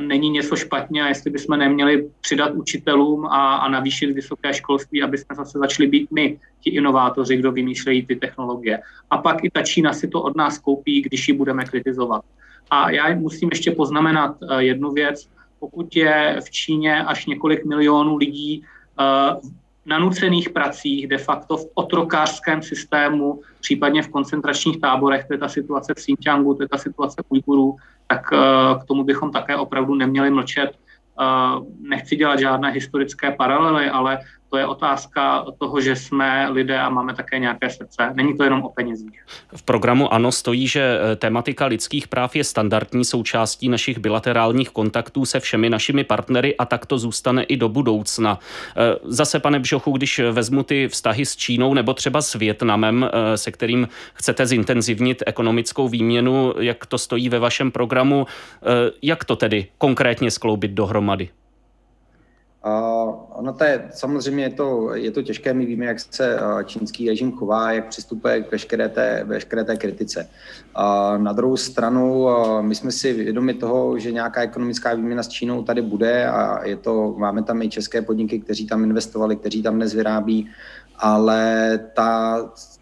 není 0.00 0.30
něco 0.30 0.56
špatně 0.56 1.02
a 1.02 1.08
jestli 1.08 1.30
bychom 1.30 1.58
neměli 1.58 2.10
přidat 2.20 2.52
učitelům 2.54 3.26
a, 3.26 3.56
a 3.56 3.68
navýšit 3.68 4.12
vysoké 4.12 4.54
školství, 4.54 5.02
aby 5.02 5.18
jsme 5.18 5.36
zase 5.36 5.58
začali 5.58 5.88
být 5.88 6.10
my, 6.10 6.38
ti 6.60 6.70
inovátoři, 6.70 7.36
kdo 7.36 7.52
vymýšlejí 7.52 8.06
ty 8.06 8.16
technologie. 8.16 8.80
A 9.10 9.18
pak 9.18 9.44
i 9.44 9.50
ta 9.50 9.62
Čína 9.62 9.92
si 9.92 10.08
to 10.08 10.22
od 10.22 10.36
nás 10.36 10.58
koupí, 10.58 11.02
když 11.02 11.28
ji 11.28 11.34
budeme 11.34 11.64
kritizovat. 11.64 12.24
A 12.70 12.90
já 12.90 13.14
musím 13.14 13.48
ještě 13.52 13.70
poznamenat 13.70 14.42
uh, 14.42 14.58
jednu 14.58 14.90
věc. 14.90 15.28
Pokud 15.58 15.96
je 15.96 16.36
v 16.44 16.50
Číně 16.50 17.04
až 17.04 17.26
několik 17.26 17.64
milionů 17.64 18.16
lidí 18.16 18.62
uh, 18.62 19.50
na 19.86 19.98
nucených 19.98 20.50
pracích, 20.50 21.06
de 21.06 21.18
facto 21.18 21.56
v 21.56 21.66
otrokářském 21.74 22.62
systému, 22.62 23.40
případně 23.60 24.02
v 24.02 24.08
koncentračních 24.08 24.80
táborech, 24.80 25.24
to 25.24 25.34
je 25.34 25.38
ta 25.38 25.48
situace 25.48 25.94
v 25.94 25.96
Xinjiangu, 25.96 26.54
to 26.54 26.62
je 26.62 26.68
ta 26.68 26.78
situace 26.78 27.22
Ujgurů, 27.28 27.76
tak 28.06 28.32
eh, 28.32 28.36
k 28.80 28.84
tomu 28.84 29.04
bychom 29.04 29.30
také 29.30 29.56
opravdu 29.56 29.94
neměli 29.94 30.30
mlčet. 30.30 30.70
Eh, 30.70 31.24
nechci 31.80 32.16
dělat 32.16 32.38
žádné 32.38 32.70
historické 32.70 33.30
paralely, 33.30 33.90
ale 33.90 34.18
to 34.50 34.56
je 34.56 34.66
otázka 34.66 35.44
toho, 35.58 35.80
že 35.80 35.96
jsme 35.96 36.48
lidé 36.50 36.80
a 36.80 36.88
máme 36.88 37.14
také 37.14 37.38
nějaké 37.38 37.70
srdce. 37.70 38.10
Není 38.14 38.36
to 38.36 38.44
jenom 38.44 38.62
o 38.62 38.68
penězích. 38.68 39.24
V 39.56 39.62
programu 39.62 40.14
ANO 40.14 40.32
stojí, 40.32 40.68
že 40.68 40.98
eh, 41.12 41.16
tematika 41.16 41.66
lidských 41.66 42.08
práv 42.08 42.36
je 42.36 42.44
standardní 42.44 43.04
součástí 43.04 43.68
našich 43.68 43.98
bilaterálních 43.98 44.70
kontaktů 44.70 45.24
se 45.24 45.40
všemi 45.40 45.70
našimi 45.70 46.04
partnery 46.04 46.56
a 46.56 46.64
tak 46.64 46.86
to 46.86 46.98
zůstane 46.98 47.42
i 47.42 47.56
do 47.56 47.68
budoucna. 47.68 48.38
Eh, 48.76 48.96
zase, 49.04 49.40
pane 49.40 49.58
Bžochu, 49.58 49.92
když 49.92 50.20
vezmu 50.32 50.62
ty 50.62 50.88
vztahy 50.88 51.26
s 51.26 51.36
Čínou 51.36 51.74
nebo 51.74 51.94
třeba 51.94 52.22
s 52.22 52.34
Větnamem, 52.34 53.10
eh, 53.12 53.36
se 53.36 53.50
kterým 53.50 53.88
chcete 54.14 54.46
zintenzivnit 54.46 55.22
ekonomickou 55.26 55.88
výměnu, 55.88 56.54
jak 56.58 56.86
to 56.86 56.98
stojí 56.98 57.28
ve 57.28 57.38
vašem 57.38 57.70
programu, 57.70 58.26
jak 59.02 59.24
to 59.24 59.36
tedy 59.36 59.66
konkrétně 59.78 60.30
skloubit 60.30 60.70
dohromady? 60.70 61.28
Ono 62.62 63.52
to 63.52 63.64
je, 63.64 63.88
samozřejmě 63.94 64.44
je 64.44 64.50
to, 64.50 64.94
je 64.94 65.10
to 65.10 65.22
těžké, 65.22 65.54
my 65.54 65.66
víme, 65.66 65.86
jak 65.86 66.00
se 66.00 66.38
čínský 66.64 67.08
režim 67.08 67.32
chová, 67.32 67.72
jak 67.72 67.88
přistupuje 67.88 68.40
k 68.40 68.52
veškeré 68.52 68.88
té, 68.88 69.24
veškeré 69.24 69.64
té 69.64 69.76
kritice. 69.76 70.28
Na 71.16 71.32
druhou 71.32 71.56
stranu, 71.56 72.28
my 72.60 72.74
jsme 72.74 72.92
si 72.92 73.12
vědomi 73.12 73.54
toho, 73.54 73.98
že 73.98 74.12
nějaká 74.12 74.42
ekonomická 74.42 74.94
výměna 74.94 75.22
s 75.22 75.28
Čínou 75.28 75.62
tady 75.62 75.82
bude 75.82 76.28
a 76.28 76.64
je 76.64 76.76
to, 76.76 77.14
máme 77.18 77.42
tam 77.42 77.62
i 77.62 77.68
české 77.68 78.02
podniky, 78.02 78.40
kteří 78.40 78.66
tam 78.66 78.84
investovali, 78.84 79.36
kteří 79.36 79.62
tam 79.62 79.74
dnes 79.74 79.94
vyrábí, 79.94 80.50
ale 81.02 81.78
ta, 81.94 82.38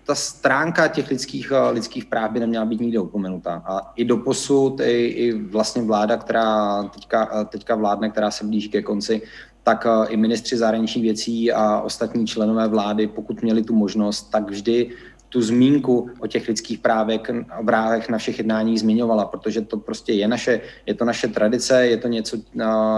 ta 0.06 0.14
stránka 0.14 0.88
těch 0.88 1.10
lidských, 1.10 1.52
lidských 1.70 2.04
práv 2.04 2.30
by 2.30 2.40
neměla 2.40 2.64
být 2.64 2.80
nikdy 2.80 2.98
opomenutá. 2.98 3.62
A 3.66 3.92
i 3.96 4.04
do 4.04 4.16
posud, 4.16 4.80
i, 4.80 5.06
i 5.06 5.32
vlastně 5.32 5.82
vláda, 5.82 6.16
která 6.16 6.82
teďka, 6.82 7.44
teďka 7.44 7.74
vládne, 7.74 8.10
která 8.10 8.30
se 8.30 8.44
blíží 8.44 8.68
ke 8.68 8.82
konci, 8.82 9.22
tak 9.68 9.86
eh, 9.86 10.08
i 10.08 10.16
ministři 10.16 10.56
zahraničních 10.56 11.04
věcí 11.04 11.52
a 11.52 11.80
ostatní 11.80 12.26
členové 12.26 12.68
vlády, 12.68 13.06
pokud 13.06 13.42
měli 13.42 13.62
tu 13.62 13.74
možnost, 13.74 14.30
tak 14.30 14.50
vždy 14.50 14.90
tu 15.28 15.42
zmínku 15.42 16.10
o 16.20 16.26
těch 16.26 16.48
lidských 16.48 16.78
právech, 16.78 17.20
právech 17.66 18.08
na 18.08 18.18
všech 18.18 18.38
jednáních 18.38 18.80
zmiňovala, 18.80 19.24
protože 19.24 19.60
to 19.60 19.76
prostě 19.76 20.12
je 20.12 20.28
naše, 20.28 20.60
je 20.86 20.94
to 20.94 21.04
naše 21.04 21.28
tradice, 21.28 21.86
je 21.86 21.96
to 21.96 22.08
něco, 22.08 22.36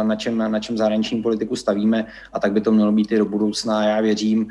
na 0.03 0.17
čem, 0.17 0.39
na 0.39 0.61
čem 0.61 0.79
zahraniční 0.79 1.23
politiku 1.23 1.57
stavíme 1.57 2.07
a 2.33 2.41
tak 2.41 2.53
by 2.53 2.61
to 2.61 2.73
mělo 2.73 2.93
být 2.93 3.13
i 3.13 3.19
do 3.19 3.25
budoucna. 3.25 3.85
Já 3.85 4.01
věřím, 4.01 4.49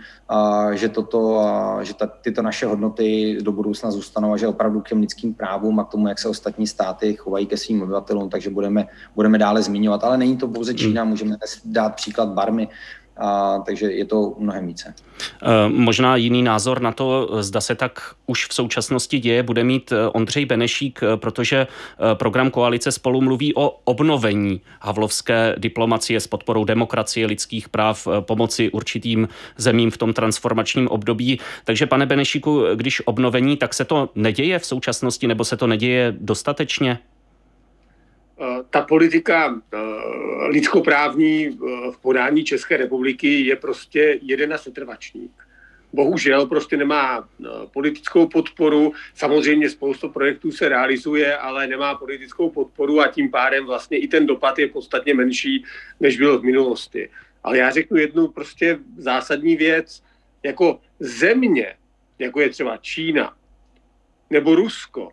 že, 0.74 0.90
toto, 0.90 1.48
že 1.82 1.94
ta, 1.94 2.08
tyto 2.08 2.42
naše 2.42 2.66
hodnoty 2.66 3.38
do 3.42 3.52
budoucna 3.52 3.92
zůstanou 3.92 4.34
a 4.34 4.38
že 4.38 4.48
opravdu 4.48 4.82
k 4.82 4.90
těm 4.90 5.02
lidským 5.02 5.34
právům 5.34 5.80
a 5.80 5.84
k 5.84 5.90
tomu, 5.90 6.08
jak 6.08 6.20
se 6.20 6.30
ostatní 6.30 6.68
státy 6.68 7.16
chovají 7.16 7.46
ke 7.46 7.58
svým 7.58 7.82
obyvatelům, 7.82 8.30
takže 8.30 8.50
budeme, 8.50 8.88
budeme 9.16 9.38
dále 9.38 9.62
zmiňovat. 9.62 10.04
Ale 10.04 10.18
není 10.18 10.38
to 10.38 10.48
pouze 10.48 10.74
Čína, 10.74 11.04
můžeme 11.04 11.36
dát 11.66 11.96
příklad 11.96 12.30
Barmy, 12.30 12.68
a, 13.20 13.60
takže 13.66 13.92
je 13.92 14.06
to 14.06 14.34
mnohem 14.38 14.68
více. 14.68 14.94
E, 15.44 15.70
možná 15.70 16.16
jiný 16.16 16.44
názor 16.44 16.82
na 16.82 16.92
to, 16.92 17.30
zda 17.40 17.62
se 17.62 17.76
tak 17.76 18.00
už 18.28 18.48
v 18.48 18.54
současnosti 18.54 19.20
děje, 19.20 19.44
bude 19.44 19.64
mít 19.64 19.92
e, 19.92 20.08
Ondřej 20.08 20.46
Benešík, 20.46 21.04
e, 21.04 21.18
protože 21.18 21.68
program 22.14 22.52
Koalice 22.52 22.92
spolu 22.92 23.22
mluví 23.22 23.56
o 23.56 23.80
obnovení 23.84 24.62
havlovské 24.82 25.56
diplomacie 25.58 26.20
s 26.20 26.28
podporou 26.28 26.64
demokracie, 26.64 27.26
lidských 27.26 27.70
práv, 27.70 28.08
pomoci 28.20 28.72
určitým 28.72 29.28
zemím 29.58 29.92
v 29.92 29.98
tom 29.98 30.14
transformačním 30.14 30.88
období. 30.88 31.40
Takže 31.64 31.86
pane 31.86 32.06
Benešíku, 32.06 32.64
když 32.76 33.02
obnovení, 33.06 33.58
tak 33.58 33.74
se 33.74 33.86
to 33.86 34.10
neděje 34.16 34.60
v 34.60 34.66
současnosti 34.66 35.28
nebo 35.28 35.46
se 35.46 35.58
to 35.58 35.68
neděje 35.68 36.16
dostatečně? 36.20 37.00
Eh, 38.42 38.64
ta 38.70 38.82
politika 38.82 39.62
eh, 39.74 39.78
lidskoprávní 40.48 41.48
eh, 41.48 41.52
v 41.92 41.98
podání 42.02 42.44
České 42.44 42.78
republiky 42.78 43.46
je 43.46 43.56
prostě 43.56 44.20
jeden 44.22 44.54
a 44.54 44.58
setrvačník. 44.58 45.32
Bohužel 45.94 46.46
prostě 46.46 46.78
nemá 46.78 47.30
politickou 47.74 48.28
podporu. 48.28 48.94
Samozřejmě 49.16 49.70
spoustu 49.70 50.10
projektů 50.10 50.52
se 50.52 50.70
realizuje, 50.70 51.38
ale 51.38 51.68
nemá 51.68 51.96
politickou 51.96 52.50
podporu 52.50 53.02
a 53.02 53.08
tím 53.08 53.32
pádem 53.32 53.66
vlastně 53.66 53.98
i 53.98 54.08
ten 54.08 54.26
dopad 54.26 54.60
je 54.60 54.68
podstatně 54.68 55.14
menší, 55.14 55.66
než 56.00 56.18
byl 56.18 56.40
v 56.40 56.44
minulosti. 56.44 57.10
Ale 57.44 57.58
já 57.58 57.70
řeknu 57.70 57.98
jednu 57.98 58.28
prostě 58.28 58.80
zásadní 58.98 59.56
věc. 59.56 60.04
Jako 60.44 60.80
země, 61.00 61.76
jako 62.20 62.42
je 62.42 62.50
třeba 62.50 62.78
Čína 62.78 63.34
nebo 64.30 64.56
Rusko, 64.56 65.12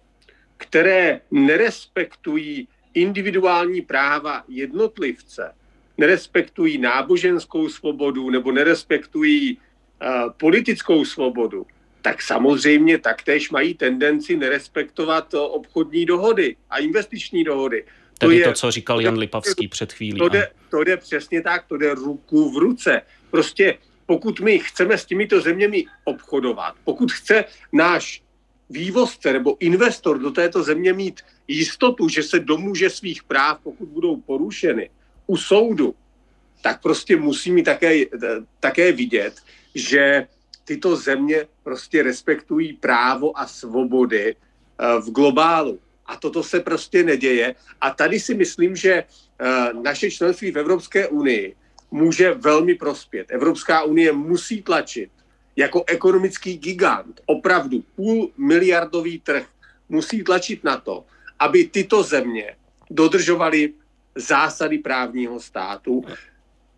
které 0.57 1.21
nerespektují 1.31 2.69
individuální 2.97 3.81
práva 3.81 4.45
jednotlivce, 4.49 5.53
nerespektují 5.99 6.79
náboženskou 6.79 7.69
svobodu 7.69 8.31
nebo 8.31 8.53
nerespektují 8.53 9.57
uh, 9.57 10.33
politickou 10.37 11.05
svobodu, 11.05 11.67
tak 12.03 12.23
samozřejmě 12.23 12.99
taktéž 12.99 13.51
mají 13.51 13.75
tendenci 13.75 14.37
nerespektovat 14.37 15.35
uh, 15.35 15.41
obchodní 15.41 16.07
dohody 16.07 16.57
a 16.71 16.79
investiční 16.79 17.45
dohody. 17.45 17.85
Tedy 18.19 18.35
to, 18.35 18.39
je, 18.39 18.45
to 18.45 18.53
co 18.53 18.71
říkal 18.71 19.01
Jan 19.01 19.19
Lipavský 19.19 19.69
před 19.69 19.93
chvílí. 19.93 20.19
To 20.19 20.29
jde, 20.29 20.49
to 20.71 20.85
jde 20.85 20.97
přesně 20.97 21.43
tak, 21.43 21.65
to 21.69 21.77
jde 21.77 21.95
ruku 21.95 22.51
v 22.53 22.57
ruce. 22.57 23.03
Prostě 23.31 23.79
pokud 24.07 24.41
my 24.41 24.59
chceme 24.59 24.99
s 24.99 25.05
těmito 25.05 25.41
zeměmi 25.41 25.85
obchodovat, 26.05 26.75
pokud 26.85 27.13
chce 27.13 27.45
náš 27.73 28.23
vývozce 28.71 29.33
nebo 29.33 29.57
investor 29.61 30.19
do 30.19 30.31
této 30.31 30.63
země 30.63 30.93
mít 30.93 31.21
jistotu, 31.49 32.09
že 32.09 32.23
se 32.23 32.39
domůže 32.41 32.91
svých 32.91 33.23
práv, 33.23 33.61
pokud 33.63 33.89
budou 33.89 34.17
porušeny 34.17 34.91
u 35.27 35.37
soudu, 35.37 35.95
tak 36.63 36.83
prostě 36.83 37.17
musí 37.17 37.53
mi 37.53 37.63
také, 37.63 38.05
také 38.61 38.93
vidět, 38.93 39.35
že 39.75 40.27
tyto 40.65 40.97
země 40.97 41.47
prostě 41.63 42.03
respektují 42.03 42.73
právo 42.73 43.39
a 43.39 43.47
svobody 43.47 44.35
eh, 44.35 45.01
v 45.01 45.11
globálu. 45.11 45.79
A 46.07 46.17
toto 46.17 46.43
se 46.43 46.61
prostě 46.61 47.03
neděje. 47.03 47.55
A 47.81 47.91
tady 47.91 48.21
si 48.21 48.35
myslím, 48.35 48.77
že 48.77 48.93
eh, 48.93 49.07
naše 49.83 50.11
členství 50.11 50.51
v 50.51 50.59
Evropské 50.59 51.07
unii 51.07 51.55
může 51.91 52.35
velmi 52.35 52.75
prospět. 52.75 53.27
Evropská 53.31 53.83
unie 53.83 54.13
musí 54.13 54.63
tlačit 54.63 55.11
jako 55.57 55.85
ekonomický 55.87 56.59
gigant, 56.59 57.21
opravdu 57.27 57.85
půl 57.97 58.31
miliardový 58.37 59.21
trh, 59.21 59.47
musí 59.89 60.23
tlačit 60.23 60.65
na 60.65 60.77
to, 60.77 61.05
aby 61.39 61.65
tyto 61.65 62.03
země 62.03 62.55
dodržovaly 62.91 63.73
zásady 64.15 64.79
právního 64.79 65.41
státu, 65.41 66.05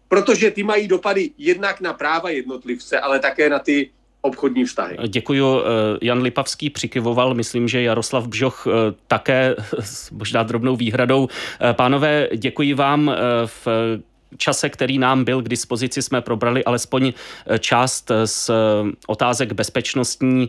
protože 0.08 0.50
ty 0.50 0.62
mají 0.62 0.88
dopady 0.88 1.30
jednak 1.38 1.80
na 1.80 1.92
práva 1.92 2.30
jednotlivce, 2.30 3.00
ale 3.00 3.18
také 3.18 3.50
na 3.50 3.58
ty 3.58 3.90
obchodní 4.20 4.64
vztahy. 4.64 4.96
Děkuji. 5.08 5.60
Eh, 5.60 5.64
Jan 6.02 6.22
Lipavský 6.22 6.70
přikyvoval, 6.70 7.34
myslím, 7.34 7.68
že 7.68 7.82
Jaroslav 7.82 8.26
Bžoch 8.26 8.66
eh, 8.66 8.94
také 9.06 9.56
s 9.80 10.10
možná 10.10 10.42
drobnou 10.42 10.76
výhradou. 10.76 11.28
Eh, 11.60 11.74
pánové, 11.74 12.28
děkuji 12.36 12.74
vám 12.74 13.12
v 13.46 13.68
čase, 14.36 14.68
který 14.68 14.98
nám 14.98 15.24
byl 15.24 15.42
k 15.42 15.48
dispozici, 15.48 16.02
jsme 16.02 16.20
probrali 16.20 16.64
alespoň 16.64 17.12
eh, 17.46 17.58
část 17.58 18.10
eh, 18.10 18.26
z 18.26 18.50
eh, 18.50 18.54
otázek 19.06 19.52
bezpečnostní, 19.52 20.48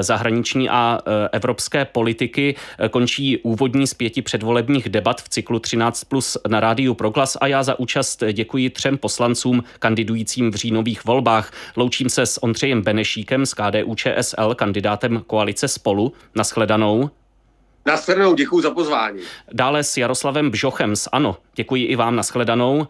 zahraniční 0.00 0.70
a 0.70 0.98
evropské 1.32 1.84
politiky. 1.84 2.56
Končí 2.90 3.38
úvodní 3.38 3.86
z 3.86 3.94
pěti 3.94 4.22
předvolebních 4.22 4.88
debat 4.88 5.22
v 5.22 5.28
cyklu 5.28 5.58
13 5.58 6.04
plus 6.04 6.36
na 6.48 6.60
rádiu 6.60 6.94
Proglas 6.94 7.36
a 7.40 7.46
já 7.46 7.62
za 7.62 7.78
účast 7.78 8.22
děkuji 8.32 8.70
třem 8.70 8.98
poslancům 8.98 9.64
kandidujícím 9.78 10.50
v 10.50 10.54
říjnových 10.54 11.04
volbách. 11.04 11.52
Loučím 11.76 12.10
se 12.10 12.26
s 12.26 12.42
Ondřejem 12.42 12.82
Benešíkem 12.82 13.46
z 13.46 13.54
KDU 13.54 13.94
ČSL, 13.94 14.54
kandidátem 14.54 15.22
koalice 15.26 15.68
Spolu. 15.68 16.12
Naschledanou. 16.34 17.10
Naschledanou, 17.86 18.34
děkuji 18.34 18.60
za 18.60 18.70
pozvání. 18.70 19.20
Dále 19.52 19.84
s 19.84 19.96
Jaroslavem 19.96 20.50
Bžochem 20.50 20.96
z 20.96 21.08
ANO. 21.12 21.36
Děkuji 21.54 21.84
i 21.84 21.96
vám, 21.96 22.16
naschledanou. 22.16 22.86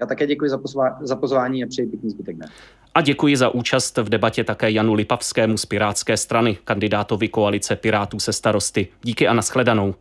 Já 0.00 0.06
také 0.06 0.26
děkuji 0.26 0.50
za, 0.50 0.58
pozvání, 0.58 0.94
za 1.00 1.16
pozvání 1.16 1.64
a 1.64 1.66
přeji 1.66 1.88
pěkný 1.88 2.10
zbytek 2.10 2.36
dne. 2.36 2.46
A 2.94 3.00
děkuji 3.00 3.36
za 3.36 3.48
účast 3.48 3.98
v 3.98 4.08
debatě 4.08 4.44
také 4.44 4.70
Janu 4.70 4.94
Lipavskému 4.94 5.56
z 5.56 5.66
Pirátské 5.66 6.16
strany, 6.16 6.58
kandidátovi 6.64 7.28
koalice 7.28 7.76
Pirátů 7.76 8.20
se 8.20 8.32
starosty. 8.32 8.88
Díky 9.02 9.28
a 9.28 9.34
nashledanou. 9.34 9.94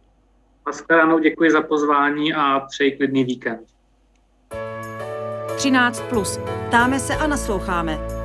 Nashledanou, 0.67 1.19
děkuji 1.19 1.51
za 1.51 1.61
pozvání 1.61 2.33
a 2.33 2.59
přeji 2.59 2.91
klidný 2.91 3.23
víkend. 3.23 3.59
13. 5.55 6.01
Plus. 6.09 6.39
Táme 6.71 6.99
se 6.99 7.15
a 7.15 7.27
nasloucháme. 7.27 8.16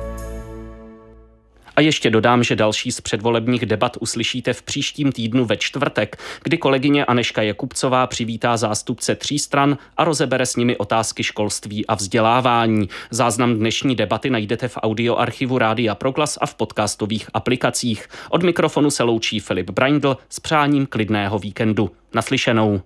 A 1.75 1.81
ještě 1.81 2.09
dodám, 2.09 2.43
že 2.43 2.55
další 2.55 2.91
z 2.91 3.01
předvolebních 3.01 3.65
debat 3.65 3.97
uslyšíte 3.99 4.53
v 4.53 4.61
příštím 4.61 5.11
týdnu 5.11 5.45
ve 5.45 5.57
čtvrtek, 5.57 6.17
kdy 6.43 6.57
kolegyně 6.57 7.05
Aneška 7.05 7.41
Jakubcová 7.41 8.07
přivítá 8.07 8.57
zástupce 8.57 9.15
tří 9.15 9.39
stran 9.39 9.77
a 9.97 10.03
rozebere 10.03 10.45
s 10.45 10.55
nimi 10.55 10.77
otázky 10.77 11.23
školství 11.23 11.87
a 11.87 11.95
vzdělávání. 11.95 12.89
Záznam 13.11 13.55
dnešní 13.55 13.95
debaty 13.95 14.29
najdete 14.29 14.67
v 14.67 14.77
audioarchivu 14.77 15.57
Rádia 15.57 15.95
Proglas 15.95 16.37
a 16.41 16.45
v 16.45 16.55
podcastových 16.55 17.29
aplikacích. 17.33 18.07
Od 18.29 18.43
mikrofonu 18.43 18.91
se 18.91 19.03
loučí 19.03 19.39
Filip 19.39 19.69
Braindl 19.69 20.17
s 20.29 20.39
přáním 20.39 20.85
klidného 20.85 21.39
víkendu. 21.39 21.91
Naslyšenou. 22.13 22.81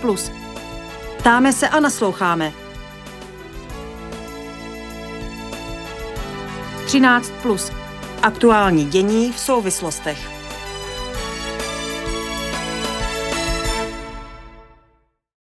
Plus 0.00 0.30
Ptáme 1.28 1.52
se 1.52 1.68
a 1.68 1.80
nasloucháme. 1.80 2.52
13. 6.86 7.32
Plus. 7.42 7.72
Aktuální 8.22 8.84
dění 8.84 9.32
v 9.32 9.38
souvislostech. 9.38 10.37